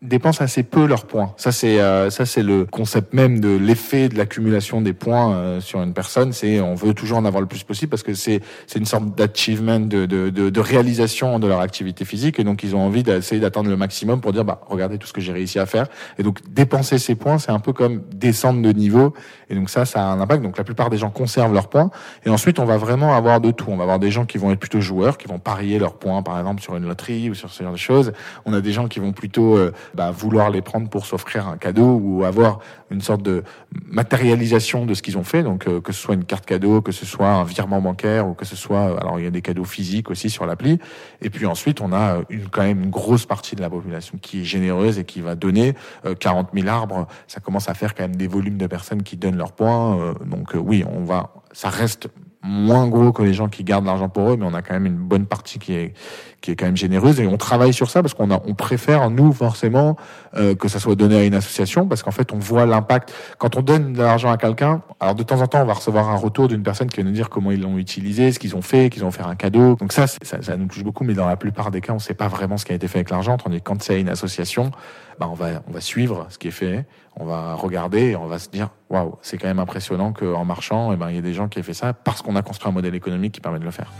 dépensent 0.00 0.44
assez 0.44 0.62
peu 0.62 0.86
leurs 0.86 1.06
points. 1.06 1.34
Ça 1.36 1.50
c'est 1.50 1.80
euh, 1.80 2.08
ça 2.10 2.24
c'est 2.24 2.42
le 2.42 2.64
concept 2.64 3.14
même 3.14 3.40
de 3.40 3.56
l'effet 3.56 4.08
de 4.08 4.16
l'accumulation 4.16 4.80
des 4.80 4.92
points 4.92 5.34
euh, 5.34 5.60
sur 5.60 5.82
une 5.82 5.92
personne. 5.92 6.32
C'est 6.32 6.60
on 6.60 6.74
veut 6.74 6.94
toujours 6.94 7.18
en 7.18 7.24
avoir 7.24 7.40
le 7.40 7.48
plus 7.48 7.64
possible 7.64 7.90
parce 7.90 8.04
que 8.04 8.14
c'est 8.14 8.40
c'est 8.66 8.78
une 8.78 8.86
sorte 8.86 9.16
d'achievement 9.16 9.80
de, 9.80 10.06
de, 10.06 10.30
de, 10.30 10.50
de, 10.50 10.60
réalisation 10.60 11.38
de 11.40 11.48
leur 11.48 11.60
activité 11.60 12.04
physique 12.04 12.38
et 12.38 12.44
donc 12.44 12.62
ils 12.62 12.76
ont 12.76 12.80
envie 12.80 13.02
d'essayer 13.02 13.40
d'atteindre 13.40 13.70
le 13.70 13.76
maximum 13.76 14.20
pour 14.20 14.32
dire 14.32 14.44
bah 14.44 14.60
regardez 14.68 14.98
tout 14.98 15.06
ce 15.06 15.12
que 15.12 15.20
j'ai 15.20 15.32
réussi 15.32 15.58
à 15.58 15.66
faire 15.66 15.86
et 16.18 16.22
donc 16.22 16.38
dépenser 16.48 16.98
ces 16.98 17.16
points 17.16 17.38
c'est 17.38 17.52
un 17.52 17.60
peu 17.60 17.72
comme 17.72 18.02
descendre 18.14 18.62
de 18.62 18.72
niveau 18.72 19.14
et 19.50 19.54
donc 19.54 19.70
ça 19.70 19.84
ça 19.84 20.02
a 20.02 20.06
un 20.06 20.20
impact. 20.20 20.42
Donc 20.42 20.58
la 20.58 20.64
plupart 20.64 20.90
des 20.90 20.98
gens 20.98 21.10
conservent 21.10 21.52
leurs 21.52 21.68
points 21.68 21.90
et 22.24 22.30
ensuite 22.30 22.58
on 22.58 22.64
va 22.64 22.76
vraiment 22.76 23.14
avoir 23.14 23.40
de 23.40 23.50
tout. 23.50 23.66
On 23.68 23.76
va 23.76 23.84
avoir 23.84 23.98
des 23.98 24.10
gens 24.10 24.26
qui 24.26 24.38
vont 24.38 24.50
être 24.50 24.60
plutôt 24.60 24.80
joueurs, 24.80 25.18
qui 25.18 25.28
vont 25.28 25.38
parier 25.38 25.78
leurs 25.78 25.94
points 25.94 26.22
par 26.22 26.38
exemple 26.38 26.62
sur 26.62 26.76
une 26.76 26.86
loterie 26.86 27.30
ou 27.30 27.34
sur 27.34 27.50
ce 27.50 27.62
genre 27.62 27.72
de 27.72 27.78
choses. 27.78 28.12
On 28.44 28.52
a 28.52 28.60
des 28.60 28.72
gens 28.72 28.88
qui 28.88 29.00
vont 29.00 29.12
plutôt 29.12 29.56
euh, 29.56 29.72
bah, 29.94 30.10
vouloir 30.10 30.50
les 30.50 30.62
prendre 30.62 30.88
pour 30.88 31.06
s'offrir 31.06 31.48
un 31.48 31.56
cadeau 31.56 32.00
ou 32.02 32.24
avoir 32.24 32.60
une 32.90 33.00
sorte 33.00 33.22
de 33.22 33.44
matérialisation 33.86 34.86
de 34.86 34.94
ce 34.94 35.02
qu'ils 35.02 35.18
ont 35.18 35.24
fait. 35.24 35.42
Donc 35.42 35.66
euh, 35.66 35.80
que 35.80 35.92
ce 35.92 36.00
soit 36.00 36.14
une 36.14 36.24
carte 36.24 36.46
cadeau, 36.46 36.80
que 36.82 36.92
ce 36.92 37.06
soit 37.06 37.28
un 37.28 37.44
virement 37.44 37.80
bancaire 37.80 38.28
ou 38.28 38.34
que 38.34 38.44
ce 38.44 38.56
soit 38.56 38.92
euh, 38.92 38.98
alors 38.98 39.18
il 39.18 39.24
y 39.24 39.28
a 39.28 39.30
des 39.30 39.42
cadeaux 39.42 39.64
physiques 39.64 40.10
aussi 40.10 40.30
sur 40.30 40.46
l'appli. 40.46 40.78
Et 41.22 41.30
puis 41.30 41.46
ensuite 41.46 41.80
on 41.80 41.92
a 41.92 42.18
une 42.28 42.48
quand 42.48 42.62
même 42.62 42.82
une 42.82 42.90
grosse 42.90 43.26
partie 43.26 43.56
de 43.56 43.60
la 43.60 43.70
population 43.70 44.18
qui 44.20 44.42
est 44.42 44.44
généreuse 44.44 44.98
et 44.98 45.04
qui 45.04 45.20
va 45.20 45.34
donner 45.34 45.74
40 46.18 46.50
000 46.54 46.68
arbres. 46.68 47.06
Ça 47.26 47.40
commence 47.40 47.68
à 47.68 47.74
faire 47.74 47.94
quand 47.94 48.02
même 48.02 48.16
des 48.16 48.26
volumes 48.26 48.58
de 48.58 48.66
personnes 48.66 49.02
qui 49.02 49.16
donnent 49.16 49.37
leurs 49.38 49.52
points. 49.52 50.14
donc 50.26 50.54
oui, 50.54 50.84
on 50.90 51.04
va, 51.04 51.30
ça 51.52 51.70
reste 51.70 52.08
moins 52.42 52.86
gros 52.86 53.12
que 53.12 53.22
les 53.22 53.34
gens 53.34 53.48
qui 53.48 53.64
gardent 53.64 53.86
l'argent 53.86 54.08
pour 54.08 54.30
eux, 54.30 54.36
mais 54.36 54.46
on 54.46 54.54
a 54.54 54.62
quand 54.62 54.74
même 54.74 54.86
une 54.86 54.96
bonne 54.96 55.26
partie 55.26 55.58
qui 55.58 55.74
est 55.74 55.94
qui 56.40 56.52
est 56.52 56.56
quand 56.56 56.66
même 56.66 56.76
généreuse 56.76 57.20
et 57.20 57.26
on 57.26 57.36
travaille 57.36 57.72
sur 57.72 57.90
ça 57.90 58.00
parce 58.00 58.14
qu'on 58.14 58.30
a 58.30 58.40
on 58.46 58.54
préfère 58.54 59.10
nous 59.10 59.32
forcément 59.32 59.96
euh, 60.36 60.54
que 60.54 60.68
ça 60.68 60.78
soit 60.78 60.94
donné 60.94 61.16
à 61.16 61.24
une 61.24 61.34
association 61.34 61.88
parce 61.88 62.04
qu'en 62.04 62.12
fait 62.12 62.32
on 62.32 62.38
voit 62.38 62.64
l'impact 62.64 63.12
quand 63.38 63.56
on 63.56 63.62
donne 63.62 63.92
de 63.92 63.98
l'argent 63.98 64.30
à 64.30 64.36
quelqu'un. 64.36 64.82
Alors 65.00 65.16
de 65.16 65.24
temps 65.24 65.40
en 65.40 65.48
temps 65.48 65.62
on 65.62 65.66
va 65.66 65.72
recevoir 65.72 66.08
un 66.08 66.16
retour 66.16 66.46
d'une 66.46 66.62
personne 66.62 66.88
qui 66.88 66.98
va 66.98 67.02
nous 67.02 67.12
dire 67.12 67.28
comment 67.28 67.50
ils 67.50 67.60
l'ont 67.60 67.76
utilisé, 67.76 68.30
ce 68.30 68.38
qu'ils 68.38 68.54
ont 68.54 68.62
fait, 68.62 68.88
qu'ils 68.88 69.04
ont 69.04 69.10
fait 69.10 69.24
un 69.24 69.34
cadeau. 69.34 69.74
Donc 69.74 69.92
ça, 69.92 70.06
ça, 70.06 70.40
ça 70.40 70.56
nous 70.56 70.66
touche 70.66 70.84
beaucoup, 70.84 71.02
mais 71.02 71.14
dans 71.14 71.26
la 71.26 71.36
plupart 71.36 71.72
des 71.72 71.80
cas 71.80 71.92
on 71.92 71.98
sait 71.98 72.14
pas 72.14 72.28
vraiment 72.28 72.56
ce 72.56 72.64
qui 72.64 72.72
a 72.72 72.76
été 72.76 72.86
fait 72.86 72.98
avec 72.98 73.10
l'argent. 73.10 73.36
Tandis 73.36 73.58
que 73.58 73.64
quand 73.64 73.82
c'est 73.82 74.00
une 74.00 74.08
association, 74.08 74.70
bah 75.18 75.26
on 75.28 75.34
va 75.34 75.62
on 75.66 75.72
va 75.72 75.80
suivre 75.80 76.28
ce 76.30 76.38
qui 76.38 76.48
est 76.48 76.52
fait, 76.52 76.86
on 77.18 77.24
va 77.24 77.54
regarder 77.54 78.10
et 78.10 78.16
on 78.16 78.26
va 78.26 78.38
se 78.38 78.48
dire 78.48 78.70
waouh 78.90 79.16
c'est 79.22 79.38
quand 79.38 79.48
même 79.48 79.58
impressionnant 79.58 80.12
qu'en 80.12 80.44
marchant, 80.44 80.92
et 80.92 80.94
eh 80.94 80.96
ben 80.96 81.10
il 81.10 81.16
y 81.16 81.18
a 81.18 81.22
des 81.22 81.34
gens 81.34 81.48
qui 81.48 81.58
aient 81.58 81.64
fait 81.64 81.74
ça 81.74 81.92
parce 81.92 82.22
qu'on 82.22 82.36
a 82.36 82.42
construit 82.42 82.70
un 82.70 82.72
modèle 82.72 82.94
économique 82.94 83.32
qui 83.32 83.40
permet 83.40 83.58
de 83.58 83.64
le 83.64 83.70
faire. 83.70 83.92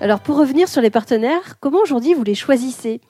Alors 0.00 0.20
pour 0.20 0.36
revenir 0.36 0.68
sur 0.68 0.82
les 0.82 0.90
partenaires, 0.90 1.58
comment 1.60 1.78
aujourd'hui 1.82 2.14
vous 2.14 2.24
les 2.24 2.34
choisissez? 2.34 3.00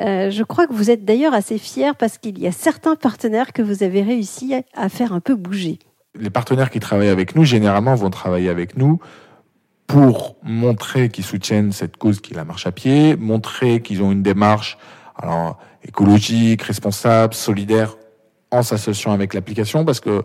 Euh, 0.00 0.30
Je 0.30 0.42
crois 0.42 0.66
que 0.66 0.72
vous 0.72 0.90
êtes 0.90 1.04
d'ailleurs 1.04 1.34
assez 1.34 1.58
fiers 1.58 1.92
parce 1.98 2.18
qu'il 2.18 2.38
y 2.38 2.46
a 2.46 2.52
certains 2.52 2.94
partenaires 2.94 3.52
que 3.52 3.62
vous 3.62 3.82
avez 3.82 4.02
réussi 4.02 4.54
à 4.74 4.88
faire 4.88 5.12
un 5.12 5.20
peu 5.20 5.34
bouger. 5.34 5.78
Les 6.18 6.30
partenaires 6.30 6.70
qui 6.70 6.80
travaillent 6.80 7.08
avec 7.08 7.34
nous, 7.36 7.44
généralement, 7.44 7.94
vont 7.94 8.10
travailler 8.10 8.48
avec 8.48 8.76
nous 8.76 9.00
pour 9.86 10.36
montrer 10.42 11.08
qu'ils 11.08 11.24
soutiennent 11.24 11.72
cette 11.72 11.96
cause 11.96 12.20
qui 12.20 12.32
est 12.32 12.36
la 12.36 12.44
marche 12.44 12.66
à 12.66 12.72
pied, 12.72 13.16
montrer 13.16 13.80
qu'ils 13.80 14.02
ont 14.02 14.12
une 14.12 14.22
démarche 14.22 14.78
alors 15.18 15.58
écologique, 15.84 16.62
responsable, 16.62 17.34
solidaire 17.34 17.96
en 18.50 18.62
s'associant 18.62 19.12
avec 19.12 19.34
l'application 19.34 19.84
parce 19.84 20.00
que 20.00 20.10
euh, 20.10 20.22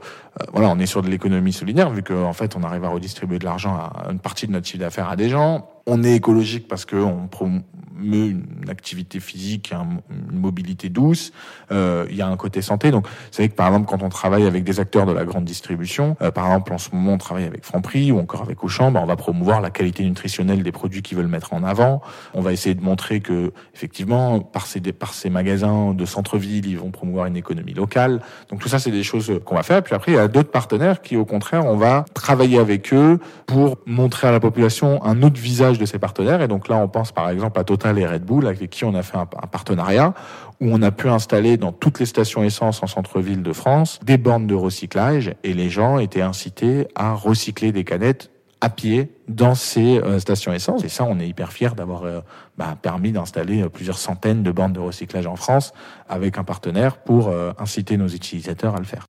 voilà 0.53 0.69
on 0.69 0.77
est 0.79 0.85
sur 0.85 1.01
de 1.01 1.09
l'économie 1.09 1.53
solidaire 1.53 1.89
vu 1.89 2.03
qu'en 2.03 2.23
en 2.23 2.33
fait 2.33 2.55
on 2.55 2.63
arrive 2.63 2.83
à 2.83 2.89
redistribuer 2.89 3.39
de 3.39 3.45
l'argent 3.45 3.75
à 3.75 4.11
une 4.11 4.19
partie 4.19 4.47
de 4.47 4.51
notre 4.51 4.67
chiffre 4.67 4.79
d'affaires 4.79 5.09
à 5.09 5.15
des 5.15 5.29
gens 5.29 5.67
on 5.91 6.03
est 6.03 6.15
écologique 6.15 6.69
parce 6.69 6.85
qu'on 6.85 7.27
promeut 7.27 7.63
une 8.01 8.69
activité 8.69 9.19
physique, 9.19 9.73
une 10.09 10.39
mobilité 10.39 10.89
douce. 10.89 11.31
Euh, 11.71 12.05
il 12.09 12.15
y 12.15 12.21
a 12.21 12.27
un 12.27 12.37
côté 12.37 12.61
santé. 12.61 12.91
Donc, 12.91 13.07
c'est 13.29 13.43
vrai 13.43 13.49
que 13.49 13.55
par 13.55 13.67
exemple, 13.67 13.87
quand 13.87 14.01
on 14.01 14.09
travaille 14.09 14.45
avec 14.45 14.63
des 14.63 14.79
acteurs 14.79 15.05
de 15.05 15.11
la 15.11 15.25
grande 15.25 15.45
distribution, 15.45 16.15
euh, 16.21 16.31
par 16.31 16.45
exemple, 16.47 16.73
en 16.73 16.77
ce 16.77 16.89
moment, 16.93 17.13
on 17.13 17.17
travaille 17.17 17.43
avec 17.43 17.65
Franprix 17.65 18.11
ou 18.11 18.19
encore 18.19 18.41
avec 18.41 18.63
Auchan, 18.63 18.91
bah, 18.91 19.01
on 19.03 19.05
va 19.05 19.17
promouvoir 19.17 19.59
la 19.61 19.69
qualité 19.69 20.03
nutritionnelle 20.03 20.63
des 20.63 20.71
produits 20.71 21.01
qu'ils 21.01 21.17
veulent 21.17 21.27
mettre 21.27 21.53
en 21.53 21.63
avant. 21.63 22.01
On 22.33 22.41
va 22.41 22.53
essayer 22.53 22.73
de 22.73 22.83
montrer 22.83 23.19
que, 23.19 23.51
effectivement, 23.75 24.39
par 24.39 24.67
ces, 24.67 24.79
par 24.93 25.13
ces 25.13 25.29
magasins 25.29 25.93
de 25.93 26.05
centre-ville, 26.05 26.67
ils 26.67 26.79
vont 26.79 26.91
promouvoir 26.91 27.25
une 27.25 27.37
économie 27.37 27.73
locale. 27.73 28.21
Donc, 28.49 28.61
tout 28.61 28.69
ça, 28.69 28.79
c'est 28.79 28.91
des 28.91 29.03
choses 29.03 29.39
qu'on 29.45 29.55
va 29.55 29.63
faire. 29.63 29.83
Puis 29.83 29.93
après, 29.93 30.13
il 30.13 30.15
y 30.15 30.19
a 30.19 30.27
d'autres 30.27 30.51
partenaires 30.51 31.01
qui, 31.01 31.17
au 31.17 31.25
contraire, 31.25 31.65
on 31.65 31.75
va 31.75 32.05
travailler 32.13 32.59
avec 32.59 32.93
eux 32.93 33.19
pour 33.45 33.77
montrer 33.85 34.27
à 34.27 34.31
la 34.31 34.39
population 34.39 35.03
un 35.03 35.21
autre 35.23 35.39
visage 35.39 35.77
de 35.81 35.85
ses 35.85 35.99
partenaires. 35.99 36.41
Et 36.41 36.47
donc 36.47 36.67
là, 36.67 36.77
on 36.77 36.87
pense 36.87 37.11
par 37.11 37.29
exemple 37.29 37.59
à 37.59 37.63
Total 37.63 37.97
et 37.99 38.05
Red 38.05 38.23
Bull, 38.23 38.47
avec 38.47 38.69
qui 38.69 38.85
on 38.85 38.95
a 38.95 39.03
fait 39.03 39.17
un, 39.17 39.25
partenariat 39.25 40.13
où 40.59 40.67
on 40.71 40.81
a 40.81 40.91
pu 40.91 41.09
installer 41.09 41.57
dans 41.57 41.71
toutes 41.71 41.99
les 41.99 42.05
stations 42.05 42.43
essence 42.43 42.81
en 42.83 42.87
centre-ville 42.87 43.43
de 43.43 43.53
France 43.53 43.99
des 44.03 44.17
bornes 44.17 44.47
de 44.47 44.55
recyclage 44.55 45.33
et 45.43 45.53
les 45.53 45.69
gens 45.69 45.99
étaient 45.99 46.21
incités 46.21 46.87
à 46.95 47.13
recycler 47.13 47.71
des 47.71 47.83
canettes 47.83 48.31
à 48.61 48.69
pied 48.69 49.11
dans 49.27 49.55
ces 49.55 49.97
euh, 49.97 50.19
stations 50.19 50.53
essence. 50.53 50.83
Et 50.83 50.89
ça, 50.89 51.03
on 51.03 51.19
est 51.19 51.27
hyper 51.27 51.51
fiers 51.51 51.73
d'avoir 51.75 52.03
euh, 52.03 52.21
bah, 52.57 52.77
permis 52.79 53.11
d'installer 53.11 53.63
euh, 53.63 53.69
plusieurs 53.69 53.97
centaines 53.97 54.43
de 54.43 54.51
bornes 54.51 54.73
de 54.73 54.79
recyclage 54.79 55.25
en 55.25 55.35
France 55.35 55.73
avec 56.07 56.37
un 56.37 56.43
partenaire 56.43 56.97
pour 56.97 57.33
inciter 57.57 57.97
nos 57.97 58.07
utilisateurs 58.07 58.75
à 58.75 58.79
le 58.79 58.85
faire. 58.85 59.05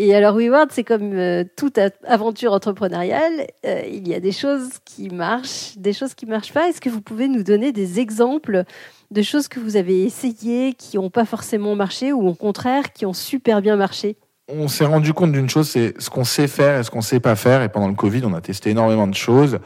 Et 0.00 0.14
alors 0.14 0.36
WeWard, 0.36 0.68
c'est 0.70 0.84
comme 0.84 1.12
euh, 1.14 1.42
toute 1.56 1.76
aventure 2.06 2.52
entrepreneuriale, 2.52 3.48
euh, 3.66 3.82
il 3.92 4.06
y 4.06 4.14
a 4.14 4.20
des 4.20 4.30
choses 4.30 4.78
qui 4.84 5.08
marchent, 5.08 5.76
des 5.76 5.92
choses 5.92 6.14
qui 6.14 6.24
marchent 6.24 6.52
pas. 6.52 6.68
Est-ce 6.68 6.80
que 6.80 6.88
vous 6.88 7.00
pouvez 7.00 7.26
nous 7.26 7.42
donner 7.42 7.72
des 7.72 7.98
exemples 7.98 8.62
de 9.10 9.22
choses 9.22 9.48
que 9.48 9.58
vous 9.58 9.74
avez 9.74 10.04
essayées 10.04 10.74
qui 10.74 10.98
n'ont 10.98 11.10
pas 11.10 11.24
forcément 11.24 11.74
marché 11.74 12.12
ou 12.12 12.28
au 12.28 12.34
contraire 12.34 12.92
qui 12.92 13.06
ont 13.06 13.12
super 13.12 13.60
bien 13.60 13.74
marché? 13.74 14.16
On 14.46 14.68
s'est 14.68 14.84
rendu 14.84 15.12
compte 15.12 15.32
d'une 15.32 15.50
chose, 15.50 15.68
c'est 15.68 16.00
ce 16.00 16.10
qu'on 16.10 16.22
sait 16.22 16.46
faire 16.46 16.78
et 16.78 16.84
ce 16.84 16.92
qu'on 16.92 17.00
sait 17.00 17.18
pas 17.18 17.34
faire. 17.34 17.64
Et 17.64 17.68
pendant 17.68 17.88
le 17.88 17.94
Covid, 17.94 18.22
on 18.24 18.34
a 18.34 18.40
testé 18.40 18.70
énormément 18.70 19.08
de 19.08 19.16
choses 19.16 19.58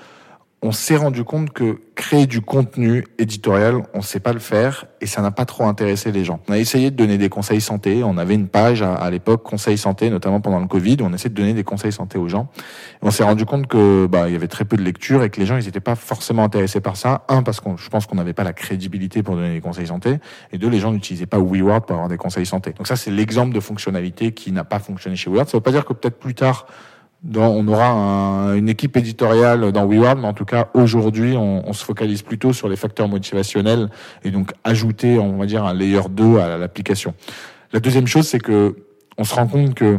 on 0.64 0.70
s'est 0.70 0.96
rendu 0.96 1.24
compte 1.24 1.50
que 1.50 1.80
créer 1.96 2.26
du 2.26 2.40
contenu 2.40 3.04
éditorial, 3.18 3.82
on 3.94 4.00
sait 4.00 4.20
pas 4.20 4.32
le 4.32 4.38
faire 4.38 4.86
et 5.00 5.06
ça 5.06 5.20
n'a 5.20 5.32
pas 5.32 5.44
trop 5.44 5.64
intéressé 5.64 6.12
les 6.12 6.24
gens. 6.24 6.40
On 6.48 6.52
a 6.52 6.58
essayé 6.58 6.92
de 6.92 6.96
donner 6.96 7.18
des 7.18 7.28
conseils 7.28 7.60
santé. 7.60 8.04
On 8.04 8.16
avait 8.16 8.34
une 8.34 8.46
page 8.46 8.80
à, 8.80 9.10
l'époque 9.10 9.42
conseils 9.42 9.76
santé, 9.76 10.08
notamment 10.08 10.40
pendant 10.40 10.60
le 10.60 10.68
Covid, 10.68 10.98
on 11.00 11.12
essayait 11.12 11.30
de 11.30 11.34
donner 11.34 11.52
des 11.52 11.64
conseils 11.64 11.90
santé 11.90 12.16
aux 12.16 12.28
gens. 12.28 12.48
on 13.02 13.10
s'est 13.10 13.24
rendu 13.24 13.44
compte 13.44 13.66
que 13.66 14.06
bah 14.06 14.28
il 14.28 14.32
y 14.32 14.36
avait 14.36 14.46
très 14.46 14.64
peu 14.64 14.76
de 14.76 14.82
lecture 14.82 15.24
et 15.24 15.30
que 15.30 15.40
les 15.40 15.46
gens 15.46 15.56
ils 15.56 15.66
étaient 15.66 15.80
pas 15.80 15.96
forcément 15.96 16.44
intéressés 16.44 16.80
par 16.80 16.96
ça. 16.96 17.24
Un 17.28 17.42
parce 17.42 17.58
qu'on 17.58 17.76
je 17.76 17.90
pense 17.90 18.06
qu'on 18.06 18.16
n'avait 18.16 18.32
pas 18.32 18.44
la 18.44 18.52
crédibilité 18.52 19.24
pour 19.24 19.34
donner 19.34 19.52
des 19.52 19.60
conseils 19.60 19.88
santé 19.88 20.18
et 20.52 20.58
deux 20.58 20.68
les 20.68 20.78
gens 20.78 20.92
n'utilisaient 20.92 21.26
pas 21.26 21.38
WeWord 21.38 21.86
pour 21.86 21.96
avoir 21.96 22.08
des 22.08 22.16
conseils 22.16 22.46
santé. 22.46 22.72
Donc 22.72 22.86
ça 22.86 22.94
c'est 22.94 23.10
l'exemple 23.10 23.52
de 23.52 23.60
fonctionnalité 23.60 24.32
qui 24.32 24.52
n'a 24.52 24.64
pas 24.64 24.78
fonctionné 24.78 25.16
chez 25.16 25.28
WeWord. 25.28 25.48
Ça 25.48 25.56
veut 25.56 25.62
pas 25.62 25.72
dire 25.72 25.84
que 25.84 25.92
peut-être 25.92 26.20
plus 26.20 26.34
tard 26.34 26.66
on 27.36 27.68
aura 27.68 28.54
une 28.56 28.68
équipe 28.68 28.96
éditoriale 28.96 29.72
dans 29.72 29.86
WeWard, 29.86 30.18
mais 30.18 30.26
en 30.26 30.32
tout 30.32 30.44
cas 30.44 30.68
aujourd'hui, 30.74 31.36
on, 31.36 31.72
se 31.72 31.84
focalise 31.84 32.22
plutôt 32.22 32.52
sur 32.52 32.68
les 32.68 32.76
facteurs 32.76 33.08
motivationnels 33.08 33.88
et 34.24 34.30
donc 34.30 34.52
ajouter, 34.64 35.18
on 35.18 35.36
va 35.38 35.46
dire, 35.46 35.64
un 35.64 35.74
layer 35.74 36.02
2 36.10 36.38
à 36.38 36.58
l'application. 36.58 37.14
La 37.72 37.80
deuxième 37.80 38.06
chose, 38.06 38.28
c'est 38.28 38.40
que 38.40 38.76
on 39.18 39.24
se 39.24 39.34
rend 39.34 39.46
compte 39.46 39.74
que 39.74 39.98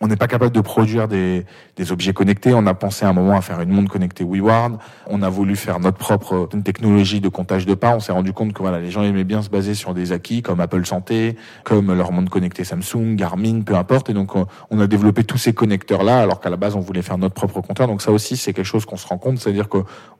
on 0.00 0.08
n'est 0.08 0.16
pas 0.16 0.26
capable 0.26 0.52
de 0.52 0.60
produire 0.60 1.08
des, 1.08 1.44
objets 1.90 2.12
connectés. 2.12 2.52
On 2.54 2.66
a 2.66 2.74
pensé 2.74 3.04
à 3.04 3.08
un 3.08 3.12
moment 3.12 3.36
à 3.36 3.40
faire 3.40 3.60
une 3.60 3.70
montre 3.70 3.90
connectée 3.90 4.24
WeWard. 4.24 4.78
On 5.06 5.22
a 5.22 5.28
voulu 5.28 5.56
faire 5.56 5.80
notre 5.80 5.98
propre 5.98 6.48
technologie 6.64 7.20
de 7.20 7.28
comptage 7.28 7.66
de 7.66 7.74
pas. 7.74 7.94
On 7.94 8.00
s'est 8.00 8.12
rendu 8.12 8.32
compte 8.32 8.52
que 8.52 8.60
voilà, 8.60 8.80
les 8.80 8.90
gens 8.90 9.02
aimaient 9.02 9.24
bien 9.24 9.42
se 9.42 9.50
baser 9.50 9.74
sur 9.74 9.94
des 9.94 10.12
acquis 10.12 10.42
comme 10.42 10.60
Apple 10.60 10.84
Santé, 10.86 11.36
comme 11.64 11.92
leur 11.92 12.12
montre 12.12 12.30
connectée 12.30 12.64
Samsung, 12.64 13.16
Garmin, 13.16 13.62
peu 13.62 13.74
importe. 13.74 14.10
Et 14.10 14.14
donc, 14.14 14.32
on 14.34 14.80
a 14.80 14.86
développé 14.86 15.24
tous 15.24 15.38
ces 15.38 15.52
connecteurs-là, 15.52 16.20
alors 16.20 16.40
qu'à 16.40 16.50
la 16.50 16.56
base, 16.56 16.74
on 16.76 16.80
voulait 16.80 17.02
faire 17.02 17.18
notre 17.18 17.34
propre 17.34 17.60
compteur. 17.60 17.86
Donc 17.86 18.02
ça 18.02 18.12
aussi, 18.12 18.36
c'est 18.36 18.52
quelque 18.52 18.64
chose 18.64 18.84
qu'on 18.84 18.96
se 18.96 19.06
rend 19.06 19.18
compte. 19.18 19.38
C'est-à-dire 19.38 19.68
que 19.68 19.78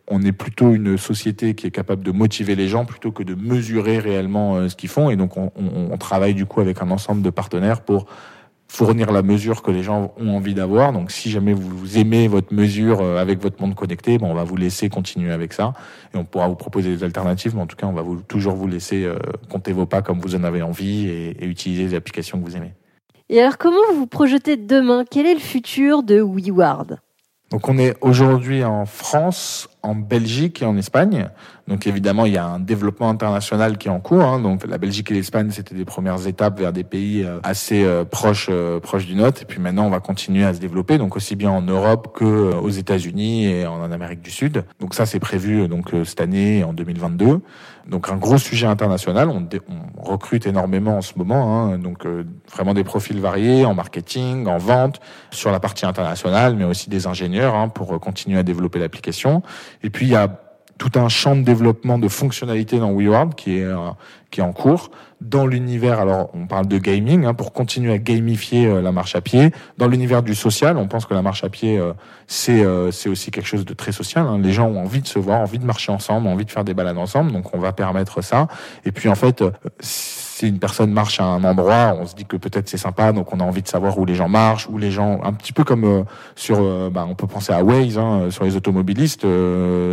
on 0.09 0.21
est 0.23 0.33
plutôt 0.33 0.75
une 0.75 0.99
société 0.99 1.55
qui 1.55 1.67
est 1.67 1.71
capable 1.71 2.03
de 2.03 2.11
motiver 2.11 2.57
les 2.57 2.69
gens 2.69 2.85
plutôt 2.85 3.11
que 3.11 3.23
de 3.23 3.35
mesurer 3.35 3.99
réellement 3.99 4.57
euh, 4.57 4.69
ce 4.69 4.77
qu'ils 4.77 4.91
font. 4.91 5.09
Et 5.09 5.17
donc, 5.17 5.39
on, 5.39 5.51
on, 5.57 5.93
on 5.93 5.97
travaille 5.97 6.35
du 6.35 6.45
coup 6.45 6.61
avec 6.61 6.83
un 6.83 6.91
ensemble 6.91 7.23
de 7.23 7.31
partenaires 7.31 7.81
pour 7.81 8.07
fournir 8.75 9.13
la 9.13 9.23
mesure 9.23 9.63
que 9.63 9.71
les 9.71 9.85
gens 9.85 10.13
ont 10.19 10.37
envie 10.37 10.53
d'avoir. 10.53 10.93
Donc, 10.93 11.13
si 11.13 11.31
jamais 11.31 11.53
vous 11.53 11.97
aimez 11.97 12.27
votre 12.27 12.53
mesure 12.53 13.01
euh, 13.01 13.19
avec 13.19 13.41
votre 13.41 13.63
monde 13.63 13.77
connecté, 13.77 14.19
bon, 14.19 14.33
on 14.33 14.35
va 14.35 14.43
vous 14.43 14.57
laisser 14.57 14.89
continuer 14.89 15.33
avec 15.33 15.53
ça 15.53 15.75
et 16.13 16.17
on 16.17 16.25
pourra 16.25 16.49
vous 16.49 16.57
proposer 16.57 16.91
des 16.91 17.05
alternatives. 17.05 17.55
Mais 17.55 17.63
en 17.63 17.67
tout 17.67 17.77
cas, 17.77 17.87
on 17.87 17.93
va 17.93 18.03
toujours 18.27 18.55
vous 18.55 18.67
laisser 18.67 19.05
euh, 19.05 19.17
compter 19.49 19.73
vos 19.73 19.87
pas 19.87 20.03
comme 20.03 20.19
vous 20.19 20.35
en 20.35 20.43
avez 20.43 20.63
envie 20.63 21.07
et, 21.07 21.45
et 21.45 21.47
utiliser 21.47 21.85
les 21.85 21.95
applications 21.95 22.41
que 22.41 22.45
vous 22.45 22.57
aimez. 22.57 22.73
Et 23.29 23.41
alors, 23.41 23.59
comment 23.59 23.79
vous 23.93 24.01
vous 24.01 24.07
projetez 24.09 24.57
demain? 24.57 25.05
Quel 25.09 25.27
est 25.27 25.35
le 25.35 25.41
futur 25.41 26.03
de 26.03 26.21
WeWard? 26.21 26.99
Donc 27.55 27.69
on 27.69 27.79
est 27.79 27.95
aujourd'hui 28.01 28.65
en 28.65 28.85
France, 28.85 29.69
en 29.85 29.95
Belgique 29.95 30.61
et 30.63 30.65
en 30.65 30.77
Espagne. 30.77 31.29
Donc 31.69 31.87
évidemment, 31.87 32.27
il 32.27 32.33
y 32.33 32.37
a 32.37 32.45
un 32.45 32.59
développement 32.59 33.09
international 33.09 33.79
qui 33.79 33.87
est 33.87 33.93
en 33.93 34.01
cours. 34.01 34.25
Hein. 34.25 34.41
Donc 34.41 34.67
la 34.67 34.77
Belgique 34.77 35.13
et 35.13 35.15
l'Espagne, 35.15 35.53
c'était 35.53 35.77
des 35.77 35.85
premières 35.85 36.27
étapes 36.27 36.59
vers 36.59 36.73
des 36.73 36.83
pays 36.83 37.23
euh, 37.23 37.39
assez 37.45 37.85
euh, 37.85 38.05
proches, 38.05 38.49
euh, 38.51 38.81
proches 38.81 39.07
du 39.07 39.15
nôtre. 39.15 39.43
Et 39.43 39.45
puis 39.45 39.61
maintenant, 39.61 39.87
on 39.87 39.91
va 39.91 40.01
continuer 40.01 40.45
à 40.45 40.53
se 40.53 40.59
développer, 40.59 40.99
donc 40.99 41.15
aussi 41.15 41.37
bien 41.37 41.53
en 41.53 41.63
Europe 41.63 42.13
que 42.19 42.25
aux 42.25 42.71
États-Unis 42.71 43.47
et 43.47 43.67
en 43.69 43.93
Amérique 43.93 44.21
du 44.21 44.33
Sud. 44.33 44.65
Donc 44.81 44.95
ça, 44.95 45.07
c'est 45.07 45.21
prévu 45.21 45.69
donc 45.69 45.93
cette 46.05 46.21
année 46.21 46.65
en 46.65 46.73
2022. 46.73 47.41
Donc 47.89 48.09
un 48.09 48.17
gros 48.17 48.39
sujet 48.39 48.67
international. 48.67 49.29
On, 49.29 49.47
recrute 50.03 50.47
énormément 50.47 50.99
en 50.99 51.01
ce 51.01 51.15
moment. 51.17 51.59
Hein. 51.59 51.79
Donc 51.79 52.07
vraiment 52.53 52.75
des 52.75 52.85
profils 52.85 53.19
variés 53.19 53.65
en 53.65 53.75
marketing, 53.75 54.47
en 54.47 54.59
vente, 54.59 55.01
sur 55.31 55.51
la 55.51 55.61
partie 55.61 55.87
internationale, 55.87 56.57
mais 56.57 56.65
aussi 56.65 56.91
des 56.91 57.07
ingénieurs 57.07 57.55
hein, 57.55 57.69
pour 57.69 57.99
continuer 58.01 58.39
à 58.39 58.43
développer 58.43 58.79
l'application. 58.79 59.43
Et 59.83 59.89
puis 59.89 60.07
il 60.07 60.13
y 60.13 60.17
a 60.17 60.44
tout 60.79 60.91
un 60.97 61.09
champ 61.09 61.37
de 61.37 61.43
développement 61.43 61.99
de 61.99 62.09
fonctionnalités 62.09 62.79
dans 62.79 62.93
WeWorld 62.93 63.35
qui 63.35 63.59
est 63.59 63.65
euh, 63.65 63.91
qui 64.31 64.41
est 64.41 64.43
en 64.43 64.53
cours 64.53 64.91
dans 65.21 65.47
l'univers. 65.47 66.01
Alors 66.01 66.31
on 66.35 66.47
parle 66.47 66.67
de 66.67 66.79
gaming 66.79 67.25
hein, 67.25 67.35
pour 67.35 67.53
continuer 67.53 67.93
à 67.93 67.99
gamifier 67.99 68.67
euh, 68.67 68.83
la 68.83 68.91
marche 68.91 69.15
à 69.15 69.21
pied. 69.21 69.53
Dans 69.79 69.87
l'univers 69.87 70.23
du 70.23 70.35
social, 70.35 70.77
on 70.77 70.89
pense 70.89 71.07
que 71.07 71.15
la 71.15 71.23
marche 71.23 71.45
à 71.45 71.49
pied 71.49 71.79
euh, 71.79 71.93
c'est 72.27 72.65
c'est 72.91 73.09
aussi 73.09 73.31
quelque 73.31 73.47
chose 73.47 73.65
de 73.65 73.75
très 73.75 73.93
social. 73.93 74.27
Hein. 74.27 74.39
Les 74.43 74.53
gens 74.53 74.67
ont 74.67 74.81
envie 74.81 75.01
de 75.01 75.07
se 75.07 75.19
voir, 75.19 75.41
envie 75.41 75.59
de 75.59 75.65
marcher 75.65 75.93
ensemble, 75.93 76.27
envie 76.27 76.45
de 76.45 76.51
faire 76.51 76.65
des 76.65 76.75
balades 76.75 76.99
ensemble. 76.99 77.33
Donc 77.33 77.55
on 77.55 77.59
va 77.59 77.73
permettre 77.73 78.23
ça. 78.23 78.49
Et 78.85 78.93
puis 78.93 79.09
en 79.09 79.15
fait 79.15 79.45
si 79.81 80.49
une 80.49 80.59
personne 80.59 80.91
marche 80.91 81.21
à 81.21 81.25
un 81.25 81.45
endroit, 81.45 81.97
on 82.01 82.07
se 82.07 82.17
dit 82.17 82.25
que 82.25 82.37
peut-être 82.37 82.69
c'est 82.69 82.79
sympa, 82.79 83.13
donc 83.13 83.33
on 83.33 83.39
a 83.39 83.45
envie 83.45 83.63
de 83.63 83.69
savoir 83.69 83.97
où 83.99 84.05
les 84.05 84.17
gens 84.17 84.29
marchent, 84.29 84.69
où 84.69 84.79
les 84.79 84.91
gens, 84.91 85.21
un 85.23 85.33
petit 85.33 85.53
peu 85.53 85.63
comme 85.63 86.05
sur, 86.35 86.91
bah, 86.91 87.07
on 87.09 87.15
peut 87.15 87.29
penser 87.29 87.53
à 87.53 87.63
Waze, 87.63 87.99
hein, 87.99 88.31
sur 88.31 88.43
les 88.43 88.57
automobilistes, 88.57 89.25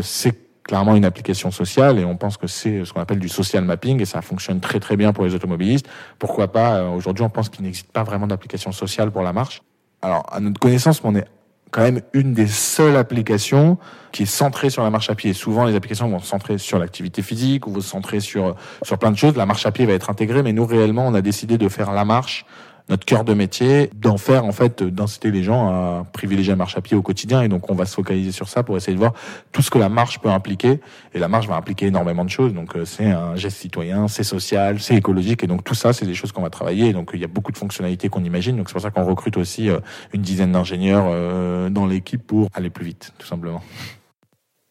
c'est 0.02 0.51
clairement 0.72 0.96
une 0.96 1.04
application 1.04 1.52
sociale 1.52 2.00
et 2.00 2.06
on 2.06 2.16
pense 2.16 2.38
que 2.38 2.48
c'est 2.48 2.86
ce 2.86 2.94
qu'on 2.94 3.02
appelle 3.02 3.20
du 3.20 3.28
social 3.28 3.66
mapping 3.66 4.02
et 4.02 4.06
ça 4.06 4.22
fonctionne 4.22 4.62
très 4.62 4.80
très 4.80 4.96
bien 4.96 5.12
pour 5.12 5.26
les 5.26 5.36
automobilistes. 5.36 5.86
Pourquoi 6.18 6.50
pas 6.50 6.76
euh, 6.76 6.88
Aujourd'hui, 6.92 7.26
on 7.26 7.30
pense 7.30 7.50
qu'il 7.50 7.66
n'existe 7.66 7.92
pas 7.92 8.04
vraiment 8.04 8.26
d'application 8.26 8.72
sociale 8.72 9.12
pour 9.12 9.22
la 9.22 9.34
marche. 9.34 9.64
Alors, 10.02 10.26
à 10.32 10.40
notre 10.40 10.62
connaissance, 10.62 11.02
on 11.04 11.14
est 11.14 11.26
quand 11.72 11.82
même 11.82 12.00
une 12.14 12.34
des 12.34 12.48
seules 12.48 12.96
applications 12.96 13.80
qui 14.14 14.24
est 14.24 14.26
centrée 14.26 14.70
sur 14.70 14.82
la 14.82 14.90
marche 14.90 15.10
à 15.10 15.16
pied. 15.16 15.34
Souvent, 15.34 15.66
les 15.66 15.76
applications 15.76 16.08
vont 16.08 16.20
se 16.20 16.28
centrer 16.28 16.58
sur 16.58 16.80
l'activité 16.80 17.22
physique 17.22 17.68
ou 17.68 17.72
vont 17.72 17.82
se 17.82 17.90
centrer 17.90 18.22
sur, 18.22 18.56
sur 18.82 18.98
plein 18.98 19.12
de 19.12 19.18
choses. 19.18 19.36
La 19.36 19.46
marche 19.46 19.66
à 19.66 19.74
pied 19.74 19.86
va 19.86 19.92
être 19.92 20.10
intégrée, 20.10 20.42
mais 20.42 20.54
nous, 20.54 20.66
réellement, 20.66 21.06
on 21.06 21.14
a 21.14 21.22
décidé 21.22 21.58
de 21.58 21.68
faire 21.68 21.92
la 21.92 22.06
marche 22.06 22.46
notre 22.90 23.06
cœur 23.06 23.24
de 23.24 23.34
métier, 23.34 23.90
d'en 23.96 24.18
faire 24.18 24.46
en 24.46 24.52
fait, 24.52 24.84
d'inciter 24.84 25.32
les 25.32 25.44
gens 25.44 25.70
à 25.70 26.06
privilégier 26.12 26.52
la 26.52 26.58
marche 26.58 26.78
à 26.78 26.82
pied 26.82 26.98
au 26.98 27.02
quotidien. 27.02 27.42
Et 27.42 27.48
donc 27.48 27.70
on 27.70 27.76
va 27.76 27.86
se 27.86 27.96
focaliser 27.96 28.32
sur 28.32 28.50
ça 28.50 28.64
pour 28.64 28.78
essayer 28.78 28.94
de 28.94 29.00
voir 29.00 29.14
tout 29.52 29.62
ce 29.62 29.72
que 29.72 29.78
la 29.78 29.90
marche 29.90 30.20
peut 30.20 30.30
impliquer. 30.30 30.80
Et 31.14 31.20
la 31.20 31.28
marche 31.28 31.48
va 31.48 31.56
impliquer 31.56 31.88
énormément 31.88 32.26
de 32.26 32.30
choses. 32.30 32.54
Donc 32.54 32.76
euh, 32.76 32.86
c'est 32.86 33.10
un 33.12 33.36
geste 33.36 33.58
citoyen, 33.58 34.08
c'est 34.08 34.24
social, 34.24 34.80
c'est 34.80 34.96
écologique. 34.96 35.44
Et 35.44 35.48
donc 35.48 35.64
tout 35.64 35.76
ça, 35.76 35.94
c'est 35.94 36.06
des 36.06 36.16
choses 36.16 36.32
qu'on 36.32 36.42
va 36.42 36.50
travailler. 36.50 36.88
Et 36.88 36.94
donc 36.94 37.12
il 37.14 37.20
y 37.20 37.26
a 37.26 37.28
beaucoup 37.28 37.52
de 37.52 37.58
fonctionnalités 37.58 38.10
qu'on 38.10 38.24
imagine. 38.24 38.58
Donc 38.58 38.70
c'est 38.70 38.74
pour 38.74 38.82
ça 38.82 38.92
qu'on 38.92 39.06
recrute 39.06 39.38
aussi 39.38 39.70
euh, 39.70 39.80
une 40.14 40.22
dizaine 40.22 40.52
d'ingénieurs 40.52 41.06
euh, 41.08 41.70
dans 41.70 41.86
l'équipe 41.86 42.26
pour 42.26 42.48
aller 42.54 42.70
plus 42.70 42.86
vite, 42.86 43.14
tout 43.18 43.28
simplement. 43.28 43.62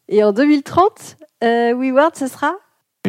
Et 0.07 0.23
en 0.23 0.33
2030, 0.33 1.17
euh, 1.43 1.73
WeWord, 1.73 2.11
ce 2.15 2.27
sera? 2.27 2.53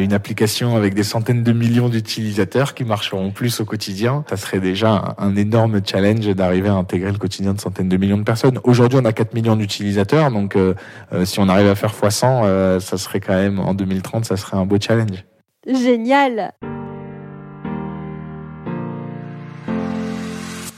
Une 0.01 0.13
application 0.13 0.75
avec 0.75 0.95
des 0.95 1.03
centaines 1.03 1.43
de 1.43 1.51
millions 1.51 1.87
d'utilisateurs 1.87 2.73
qui 2.73 2.83
marcheront 2.83 3.29
plus 3.29 3.59
au 3.59 3.65
quotidien, 3.65 4.25
ça 4.27 4.37
serait 4.37 4.59
déjà 4.59 5.15
un 5.19 5.35
énorme 5.35 5.81
challenge 5.85 6.27
d'arriver 6.29 6.69
à 6.69 6.73
intégrer 6.73 7.11
le 7.11 7.19
quotidien 7.19 7.53
de 7.53 7.61
centaines 7.61 7.89
de 7.89 7.97
millions 7.97 8.17
de 8.17 8.23
personnes. 8.23 8.59
Aujourd'hui, 8.63 8.99
on 9.01 9.05
a 9.05 9.13
4 9.13 9.35
millions 9.35 9.55
d'utilisateurs, 9.55 10.31
donc 10.31 10.55
euh, 10.55 10.73
euh, 11.13 11.25
si 11.25 11.39
on 11.39 11.47
arrive 11.47 11.67
à 11.67 11.75
faire 11.75 11.91
x100, 11.93 12.41
euh, 12.43 12.79
ça 12.79 12.97
serait 12.97 13.19
quand 13.19 13.35
même 13.35 13.59
en 13.59 13.75
2030, 13.75 14.25
ça 14.25 14.35
serait 14.35 14.57
un 14.57 14.65
beau 14.65 14.77
challenge. 14.79 15.25
Génial 15.67 16.53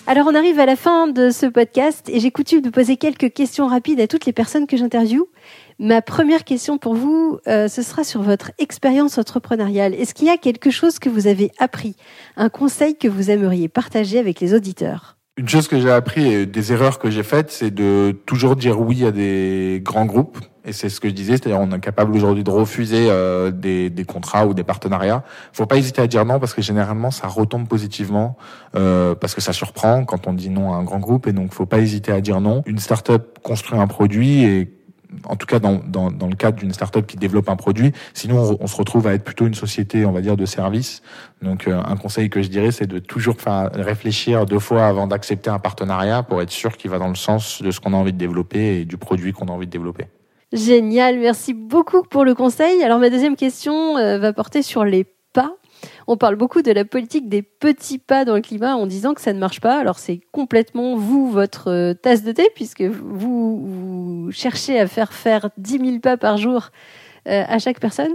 Alors 0.08 0.28
on 0.28 0.36
arrive 0.36 0.60
à 0.60 0.68
la 0.68 0.76
fin 0.76 1.08
de 1.08 1.32
ce 1.32 1.48
podcast 1.48 2.10
et 2.10 2.20
j'ai 2.20 2.30
coutume 2.30 2.62
de 2.62 2.70
poser 2.70 2.96
quelques 2.96 3.34
questions 3.34 3.66
rapides 3.66 4.00
à 4.00 4.08
toutes 4.08 4.28
les 4.28 4.34
personnes 4.34 4.68
que 4.68 4.78
j'interviewe. 4.78 5.28
Ma 5.78 6.02
première 6.02 6.46
question 6.46 6.78
pour 6.78 6.96
vous, 6.96 7.40
euh, 7.48 7.68
ce 7.68 7.82
sera 7.82 8.06
sur 8.06 8.22
votre 8.22 8.52
expérience 8.60 9.18
entrepreneuriale. 9.18 9.94
Est-ce 9.94 10.14
qu'il 10.14 10.28
y 10.28 10.30
a 10.30 10.38
quelque 10.38 10.72
chose 10.72 11.00
que 11.00 11.10
vous 11.10 11.28
avez 11.28 11.52
appris, 11.60 11.96
un 12.38 12.48
conseil 12.48 12.96
que 12.96 13.10
vous 13.10 13.30
aimeriez 13.30 13.68
partager 13.68 14.18
avec 14.18 14.40
les 14.40 14.54
auditeurs? 14.54 15.18
Une 15.38 15.50
chose 15.50 15.68
que 15.68 15.78
j'ai 15.82 15.92
appris 15.92 16.32
et 16.32 16.46
des 16.46 16.72
erreurs 16.72 16.98
que 16.98 17.10
j'ai 17.10 17.24
faites, 17.24 17.52
c'est 17.52 17.72
de 17.72 18.18
toujours 18.26 18.56
dire 18.56 18.80
oui 18.80 19.04
à 19.04 19.12
des 19.12 19.82
grands 19.84 20.06
groupes. 20.06 20.40
Et 20.64 20.72
c'est 20.72 20.88
ce 20.88 21.02
que 21.02 21.10
je 21.10 21.14
disais, 21.14 21.34
c'est-à-dire 21.34 21.60
on 21.60 21.70
est 21.72 21.80
capable 21.80 22.16
aujourd'hui 22.16 22.46
de 22.46 22.50
refuser 22.50 23.08
euh, 23.10 23.52
des, 23.52 23.92
contrats 24.08 24.48
ou 24.48 24.54
des 24.54 24.64
partenariats. 24.64 25.26
Faut 25.52 25.66
pas 25.66 25.76
hésiter 25.76 26.02
à 26.02 26.08
dire 26.08 26.24
non 26.26 26.40
parce 26.40 26.54
que 26.54 26.62
généralement 26.62 27.12
ça 27.12 27.28
retombe 27.28 27.68
positivement 27.68 28.38
euh, 28.76 29.14
parce 29.14 29.36
que 29.36 29.42
ça 29.42 29.52
surprend 29.52 30.06
quand 30.06 30.26
on 30.26 30.34
dit 30.34 30.50
non 30.50 30.74
à 30.74 30.78
un 30.78 30.84
grand 30.84 31.00
groupe 31.00 31.28
et 31.28 31.34
donc 31.34 31.54
faut 31.54 31.68
pas 31.68 31.80
hésiter 31.80 32.14
à 32.14 32.22
dire 32.22 32.40
non. 32.40 32.64
Une 32.66 32.80
start-up 32.80 33.38
construit 33.44 33.78
un 33.78 33.88
produit 33.88 34.44
et 34.44 34.75
en 35.26 35.36
tout 35.36 35.46
cas 35.46 35.60
dans, 35.60 35.82
dans, 35.86 36.12
dans 36.12 36.28
le 36.28 36.36
cadre 36.36 36.58
d'une 36.58 36.74
startup 36.74 37.06
qui 37.06 37.18
développe 37.18 37.50
un 37.50 37.56
produit. 37.56 37.92
Sinon, 38.14 38.58
on, 38.60 38.68
se 38.68 38.76
retrouve 38.76 39.08
à 39.08 39.14
être 39.14 39.24
plutôt 39.24 39.48
une 39.48 39.54
société, 39.54 40.06
on 40.06 40.12
va 40.12 40.22
dire, 40.22 40.38
de 40.38 40.46
service. 40.46 41.02
Donc, 41.42 41.68
euh, 41.68 41.82
un 41.86 41.96
conseil 41.98 42.30
que 42.30 42.42
je 42.42 42.50
dirais, 42.50 42.72
c'est 42.72 42.88
de 42.88 43.00
toujours 43.00 43.36
faire 43.40 43.70
réfléchir 43.74 44.46
deux 44.46 44.60
fois 44.60 44.88
avant 44.88 45.08
d'accepter 45.08 45.50
un 45.50 45.60
partenariat 45.60 46.24
pour 46.24 46.42
être 46.42 46.52
sûr 46.52 46.78
qu'il 46.78 46.92
va 46.92 47.00
dans 47.00 47.10
le 47.10 47.16
sens 47.16 47.62
de 47.62 47.72
ce 47.72 47.80
qu'on 47.80 47.94
a 47.94 47.98
envie 47.98 48.14
de 48.14 48.18
développer 48.18 48.80
et 48.80 48.86
du 48.86 48.98
produit 48.98 49.34
qu'on 49.34 49.46
a 49.46 49.52
envie 49.52 49.68
de 49.68 49.72
développer. 49.72 50.06
Génial, 50.54 51.20
merci 51.20 51.54
beaucoup 51.54 52.04
pour 52.04 52.24
le 52.24 52.36
conseil. 52.36 52.82
Alors 52.84 53.00
ma 53.00 53.10
deuxième 53.10 53.36
question 53.36 53.98
euh, 53.98 54.20
va 54.20 54.32
porter 54.32 54.62
sur 54.62 54.86
les. 54.86 55.06
On 56.08 56.18
parle 56.18 56.36
beaucoup 56.36 56.62
de 56.62 56.72
la 56.72 56.86
politique 56.86 57.30
des 57.30 57.42
petits 57.42 58.00
pas 58.00 58.26
dans 58.26 58.36
le 58.36 58.42
climat 58.42 58.76
en 58.76 58.88
disant 58.88 59.14
que 59.14 59.22
ça 59.22 59.34
ne 59.34 59.40
marche 59.40 59.62
pas. 59.62 59.78
Alors 59.80 60.00
c'est 60.00 60.22
complètement 60.32 60.96
vous, 60.96 61.30
votre 61.30 61.70
euh, 61.70 61.94
tasse 61.94 62.24
de 62.24 62.32
thé, 62.32 62.50
puisque 62.56 62.84
vous, 62.84 64.30
cherchez 64.32 64.80
à 64.80 64.88
faire 64.88 65.14
faire 65.14 65.50
10 65.58 65.80
000 65.80 66.00
pas 66.00 66.18
par 66.18 66.38
jour 66.38 66.70
euh, 67.28 67.44
à 67.48 67.60
chaque 67.60 67.80
personne. 67.80 68.14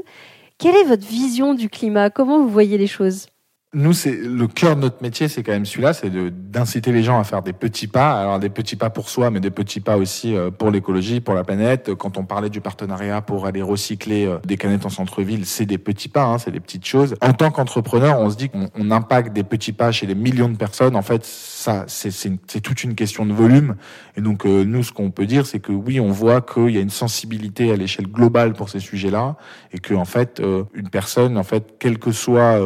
Quelle 0.59 0.77
est 0.77 0.85
votre 0.85 1.07
vision 1.07 1.55
du 1.55 1.69
climat? 1.69 2.11
Comment 2.11 2.39
vous 2.39 2.49
voyez 2.49 2.79
les 2.79 2.87
choses? 2.87 3.27
Nous, 3.73 3.93
c'est 3.93 4.17
le 4.17 4.49
cœur 4.49 4.75
de 4.75 4.81
notre 4.81 5.01
métier, 5.01 5.29
c'est 5.29 5.45
quand 5.45 5.53
même 5.53 5.65
celui-là, 5.65 5.93
c'est 5.93 6.11
d'inciter 6.11 6.91
les 6.91 7.05
gens 7.05 7.21
à 7.21 7.25
faire 7.25 7.41
des 7.41 7.53
petits 7.53 7.87
pas. 7.87 8.21
Alors 8.21 8.41
des 8.41 8.49
petits 8.49 8.75
pas 8.75 8.91
pour 8.91 9.09
soi, 9.09 9.31
mais 9.31 9.39
des 9.39 9.53
petits 9.53 9.79
pas 9.79 9.97
aussi 9.97 10.35
euh, 10.35 10.51
pour 10.51 10.73
l'écologie, 10.73 11.21
pour 11.21 11.35
la 11.35 11.45
planète. 11.45 11.95
Quand 11.95 12.19
on 12.19 12.25
parlait 12.25 12.51
du 12.51 12.61
partenariat 12.61 13.21
pour 13.23 13.47
aller 13.47 13.63
recycler 13.63 14.27
euh, 14.27 14.39
des 14.45 14.57
canettes 14.57 14.87
en 14.87 14.91
centre-ville, 14.91 15.47
c'est 15.47 15.67
des 15.67 15.79
petits 15.79 16.09
pas, 16.09 16.25
hein, 16.25 16.39
c'est 16.39 16.51
des 16.51 16.59
petites 16.59 16.85
choses. 16.85 17.15
En 17.21 17.33
tant 17.33 17.53
qu'entrepreneur, 17.53 18.19
on 18.19 18.29
se 18.29 18.37
dit 18.37 18.49
qu'on 18.49 18.91
impacte 18.91 19.33
des 19.33 19.45
petits 19.45 19.73
pas 19.73 19.93
chez 19.93 20.09
des 20.09 20.17
millions 20.17 20.49
de 20.49 20.57
personnes. 20.57 20.97
En 20.97 21.03
fait, 21.03 21.25
ça, 21.61 21.85
c'est 21.87 22.63
toute 22.63 22.85
une 22.85 22.95
question 22.95 23.27
de 23.27 23.33
volume. 23.33 23.77
Et 24.17 24.21
donc 24.21 24.47
euh, 24.47 24.65
nous, 24.65 24.83
ce 24.83 24.93
qu'on 24.93 25.11
peut 25.11 25.27
dire, 25.27 25.47
c'est 25.47 25.61
que 25.61 25.73
oui, 25.73 26.01
on 26.01 26.11
voit 26.11 26.41
qu'il 26.41 26.71
y 26.71 26.79
a 26.79 26.81
une 26.81 26.91
sensibilité 26.91 27.71
à 27.71 27.77
l'échelle 27.77 28.07
globale 28.07 28.55
pour 28.55 28.69
ces 28.71 28.81
sujets-là, 28.81 29.37
et 29.73 29.79
que 29.79 29.95
en 29.95 30.05
fait, 30.05 30.43
une 30.75 30.89
personne, 30.89 31.37
en 31.37 31.43
fait, 31.45 31.75
quel 31.79 31.99
que 31.99 32.13
soit, 32.13 32.59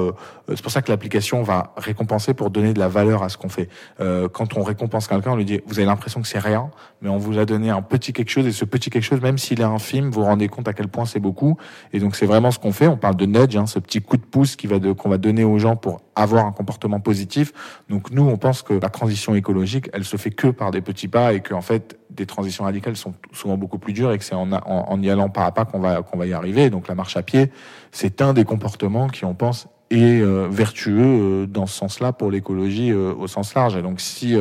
c'est 0.49 0.63
pour 0.63 0.73
ça 0.73 0.83
que 0.83 0.91
l'application 0.91 1.43
va 1.43 1.73
récompenser 1.77 2.35
pour 2.35 2.51
donner 2.51 2.75
de 2.75 2.79
la 2.79 2.89
valeur 2.89 3.23
à 3.23 3.29
ce 3.29 3.37
qu'on 3.37 3.49
fait. 3.49 3.69
Euh, 4.01 4.29
quand 4.29 4.57
on 4.57 4.63
récompense 4.63 5.09
quelqu'un, 5.09 5.33
on 5.33 5.37
lui 5.37 5.45
dit, 5.45 5.61
vous 5.67 5.79
avez 5.79 5.87
l'impression 5.87 6.21
que 6.21 6.29
c'est 6.29 6.39
rien, 6.39 6.71
mais 7.03 7.09
on 7.09 7.19
vous 7.19 7.39
a 7.39 7.45
donné 7.45 7.71
un 7.71 7.83
petit 7.83 8.13
quelque 8.13 8.31
chose, 8.31 8.47
et 8.47 8.53
ce 8.53 8.65
petit 8.65 8.91
quelque 8.91 9.05
chose, 9.05 9.21
même 9.21 9.39
s'il 9.39 9.61
est 9.61 9.65
infime, 9.65 10.11
vous 10.11 10.21
vous 10.21 10.27
rendez 10.27 10.49
compte 10.49 10.69
à 10.69 10.73
quel 10.73 10.89
point 10.89 11.07
c'est 11.07 11.21
beaucoup. 11.21 11.57
Et 11.93 11.99
donc 11.99 12.17
c'est 12.17 12.27
vraiment 12.27 12.51
ce 12.51 12.59
qu'on 12.59 12.73
fait. 12.73 12.87
On 12.87 12.97
parle 12.97 13.17
de 13.17 13.27
nudge, 13.27 13.57
hein, 13.57 13.67
ce 13.67 13.79
petit 13.79 14.01
coup 14.01 14.17
de 14.17 14.23
pouce 14.23 14.57
qu'on 14.57 15.09
va 15.09 15.19
donner 15.19 15.45
aux 15.45 15.59
gens 15.59 15.77
pour 15.77 16.01
avoir 16.15 16.47
un 16.47 16.53
comportement 16.53 17.01
positif. 17.01 17.53
Donc 17.89 18.11
nous, 18.11 18.23
on 18.23 18.37
pense 18.37 18.63
que 18.63 18.75
la 18.85 18.91
transition 18.91 19.35
écologique, 19.35 19.89
elle 19.95 20.05
se 20.05 20.19
fait 20.19 20.31
que 20.31 20.49
par 20.49 20.71
des 20.71 20.83
petits 20.83 21.09
pas, 21.09 21.33
et 21.33 21.41
que 21.41 21.55
en 21.55 21.63
fait, 21.63 21.99
des 22.11 22.27
transitions 22.27 22.65
radicales 22.65 22.97
sont 22.97 23.15
souvent 23.33 23.57
beaucoup 23.57 23.79
plus 23.79 23.95
dures, 23.95 24.13
et 24.13 24.19
que 24.19 24.25
c'est 24.25 24.35
en, 24.35 24.53
en, 24.53 25.03
y 25.03 25.09
allant 25.09 25.31
pas 25.31 25.47
à 25.47 25.53
pas 25.53 25.65
qu'on 25.65 25.81
va 25.81 26.03
qu'on 26.03 26.19
va 26.19 26.27
y 26.27 26.35
arriver. 26.35 26.69
Donc 26.69 26.87
la 26.87 26.95
marche 26.95 27.17
à 27.17 27.23
pied, 27.23 27.51
c'est 27.93 28.21
un 28.21 28.35
des 28.35 28.45
comportements 28.45 29.09
qui, 29.09 29.25
on 29.25 29.35
pense, 29.35 29.69
et 29.91 30.21
euh, 30.21 30.49
vertueux 30.51 31.01
euh, 31.01 31.47
dans 31.47 31.65
ce 31.65 31.75
sens-là 31.79 32.13
pour 32.13 32.31
l'écologie 32.31 32.91
euh, 32.93 33.15
au 33.15 33.27
sens 33.27 33.55
large. 33.55 33.75
Et 33.75 33.81
donc 33.81 34.03
si 34.03 34.37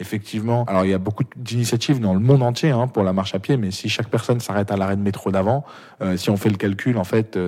effectivement, 0.00 0.64
alors 0.64 0.86
il 0.86 0.90
y 0.90 0.94
a 0.94 0.98
beaucoup 0.98 1.24
d'initiatives 1.36 2.00
dans 2.00 2.14
le 2.14 2.20
monde 2.20 2.42
entier 2.42 2.70
hein, 2.70 2.88
pour 2.88 3.02
la 3.02 3.12
marche 3.12 3.34
à 3.34 3.40
pied, 3.40 3.58
mais 3.58 3.72
si 3.72 3.90
chaque 3.90 4.08
personne 4.08 4.40
s'arrête 4.40 4.70
à 4.70 4.78
l'arrêt 4.78 4.96
de 4.96 5.02
métro 5.02 5.30
d'avant, 5.30 5.64
si 6.16 6.30
on 6.30 6.38
fait 6.38 6.48
le 6.48 6.56
calcul, 6.56 6.96
en 6.96 7.04
fait, 7.04 7.38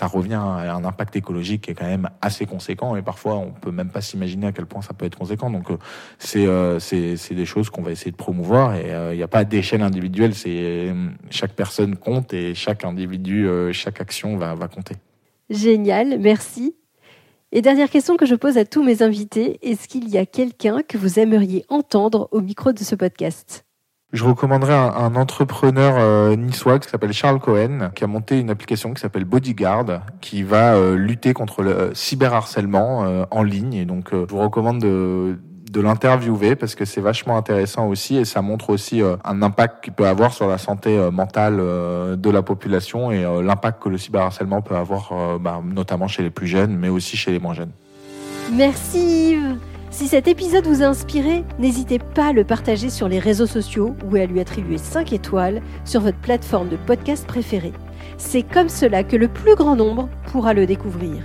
ça 0.00 0.06
revient 0.06 0.32
à 0.32 0.74
un 0.74 0.84
impact 0.86 1.14
écologique 1.16 1.64
qui 1.64 1.72
est 1.72 1.74
quand 1.74 1.84
même 1.86 2.08
assez 2.22 2.46
conséquent 2.46 2.96
et 2.96 3.02
parfois 3.02 3.34
on 3.34 3.50
peut 3.50 3.70
même 3.70 3.90
pas 3.90 4.00
s'imaginer 4.00 4.46
à 4.46 4.52
quel 4.52 4.64
point 4.64 4.80
ça 4.80 4.94
peut 4.94 5.04
être 5.04 5.18
conséquent. 5.18 5.50
Donc 5.50 5.66
c'est 6.18 6.46
c'est 6.78 7.34
des 7.34 7.44
choses 7.44 7.68
qu'on 7.68 7.82
va 7.82 7.90
essayer 7.90 8.10
de 8.10 8.16
promouvoir 8.16 8.74
et 8.76 8.86
il 9.12 9.16
n'y 9.18 9.22
a 9.22 9.28
pas 9.28 9.44
d'échelle 9.44 9.82
individuelle, 9.82 10.34
c'est 10.34 10.90
chaque 11.28 11.52
personne 11.52 11.96
compte 11.96 12.32
et 12.32 12.54
chaque 12.54 12.86
individu, 12.86 13.46
chaque 13.72 14.00
action 14.00 14.38
va 14.38 14.54
va 14.54 14.68
compter. 14.68 14.94
Génial, 15.50 16.18
merci. 16.18 16.74
Et 17.52 17.60
dernière 17.60 17.90
question 17.90 18.16
que 18.16 18.24
je 18.24 18.36
pose 18.36 18.56
à 18.56 18.64
tous 18.64 18.82
mes 18.82 19.02
invités, 19.02 19.58
est-ce 19.60 19.86
qu'il 19.86 20.08
y 20.08 20.16
a 20.16 20.24
quelqu'un 20.24 20.80
que 20.82 20.96
vous 20.96 21.18
aimeriez 21.18 21.66
entendre 21.68 22.28
au 22.30 22.40
micro 22.40 22.72
de 22.72 22.78
ce 22.78 22.94
podcast? 22.94 23.66
Je 24.12 24.24
recommanderais 24.24 24.74
un, 24.74 25.14
entrepreneur 25.14 25.94
euh, 25.98 26.36
niçois 26.36 26.78
qui 26.78 26.88
s'appelle 26.88 27.12
Charles 27.12 27.40
Cohen, 27.40 27.90
qui 27.94 28.04
a 28.04 28.06
monté 28.06 28.40
une 28.40 28.50
application 28.50 28.92
qui 28.92 29.00
s'appelle 29.00 29.24
Bodyguard, 29.24 30.02
qui 30.20 30.42
va 30.42 30.74
euh, 30.74 30.96
lutter 30.96 31.32
contre 31.32 31.62
le 31.62 31.70
euh, 31.70 31.94
cyberharcèlement 31.94 33.26
en 33.30 33.42
ligne. 33.42 33.74
Et 33.74 33.84
donc, 33.84 34.08
je 34.12 34.16
vous 34.16 34.38
recommande 34.38 34.80
de, 34.80 35.38
de 35.70 35.80
l'interviewer 35.80 36.56
parce 36.56 36.74
que 36.74 36.84
c'est 36.84 37.00
vachement 37.00 37.36
intéressant 37.36 37.86
aussi 37.88 38.16
et 38.16 38.24
ça 38.24 38.42
montre 38.42 38.70
aussi 38.70 39.02
euh, 39.02 39.16
un 39.24 39.40
impact 39.42 39.84
qu'il 39.84 39.92
peut 39.92 40.06
avoir 40.06 40.32
sur 40.32 40.48
la 40.48 40.58
santé 40.58 40.98
euh, 40.98 41.10
mentale 41.10 41.58
euh, 41.60 42.16
de 42.16 42.30
la 42.30 42.42
population 42.42 43.12
et 43.12 43.22
l'impact 43.22 43.82
que 43.82 43.88
le 43.88 43.98
cyberharcèlement 43.98 44.62
peut 44.62 44.76
avoir 44.76 45.38
bah, 45.38 45.62
notamment 45.64 46.08
chez 46.08 46.22
les 46.22 46.30
plus 46.30 46.46
jeunes 46.46 46.76
mais 46.76 46.88
aussi 46.88 47.16
chez 47.16 47.30
les 47.30 47.38
moins 47.38 47.54
jeunes. 47.54 47.70
Merci 48.52 49.32
Yves. 49.32 49.56
Si 49.90 50.06
cet 50.06 50.28
épisode 50.28 50.66
vous 50.66 50.82
a 50.82 50.86
inspiré, 50.86 51.44
n'hésitez 51.58 51.98
pas 51.98 52.28
à 52.28 52.32
le 52.32 52.44
partager 52.44 52.90
sur 52.90 53.08
les 53.08 53.18
réseaux 53.18 53.46
sociaux 53.46 53.96
ou 54.04 54.14
à 54.16 54.24
lui 54.24 54.38
attribuer 54.38 54.78
5 54.78 55.12
étoiles 55.12 55.60
sur 55.84 56.00
votre 56.00 56.18
plateforme 56.18 56.68
de 56.68 56.76
podcast 56.76 57.26
préférée. 57.26 57.72
C'est 58.16 58.44
comme 58.44 58.68
cela 58.68 59.02
que 59.02 59.16
le 59.16 59.26
plus 59.26 59.56
grand 59.56 59.74
nombre 59.74 60.08
pourra 60.30 60.54
le 60.54 60.64
découvrir. 60.66 61.24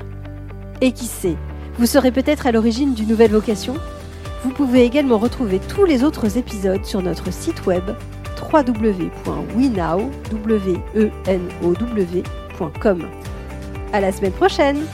Et 0.82 0.92
qui 0.94 1.06
sait, 1.06 1.38
vous 1.78 1.86
serez 1.86 2.12
peut-être 2.12 2.48
à 2.48 2.52
l'origine 2.52 2.96
d'une 2.96 3.10
nouvelle 3.10 3.32
vocation? 3.32 3.76
Vous 4.44 4.50
pouvez 4.50 4.84
également 4.84 5.20
retrouver 5.20 5.60
tous 5.60 5.86
les 5.86 6.04
autres 6.04 6.38
épisodes 6.38 6.86
sur 6.86 7.04
notre 7.04 7.32
site 7.32 7.66
web 7.68 7.84
www.wenow.com. 8.52 9.10
À 13.94 14.02
la 14.02 14.12
semaine 14.12 14.34
prochaine! 14.34 14.86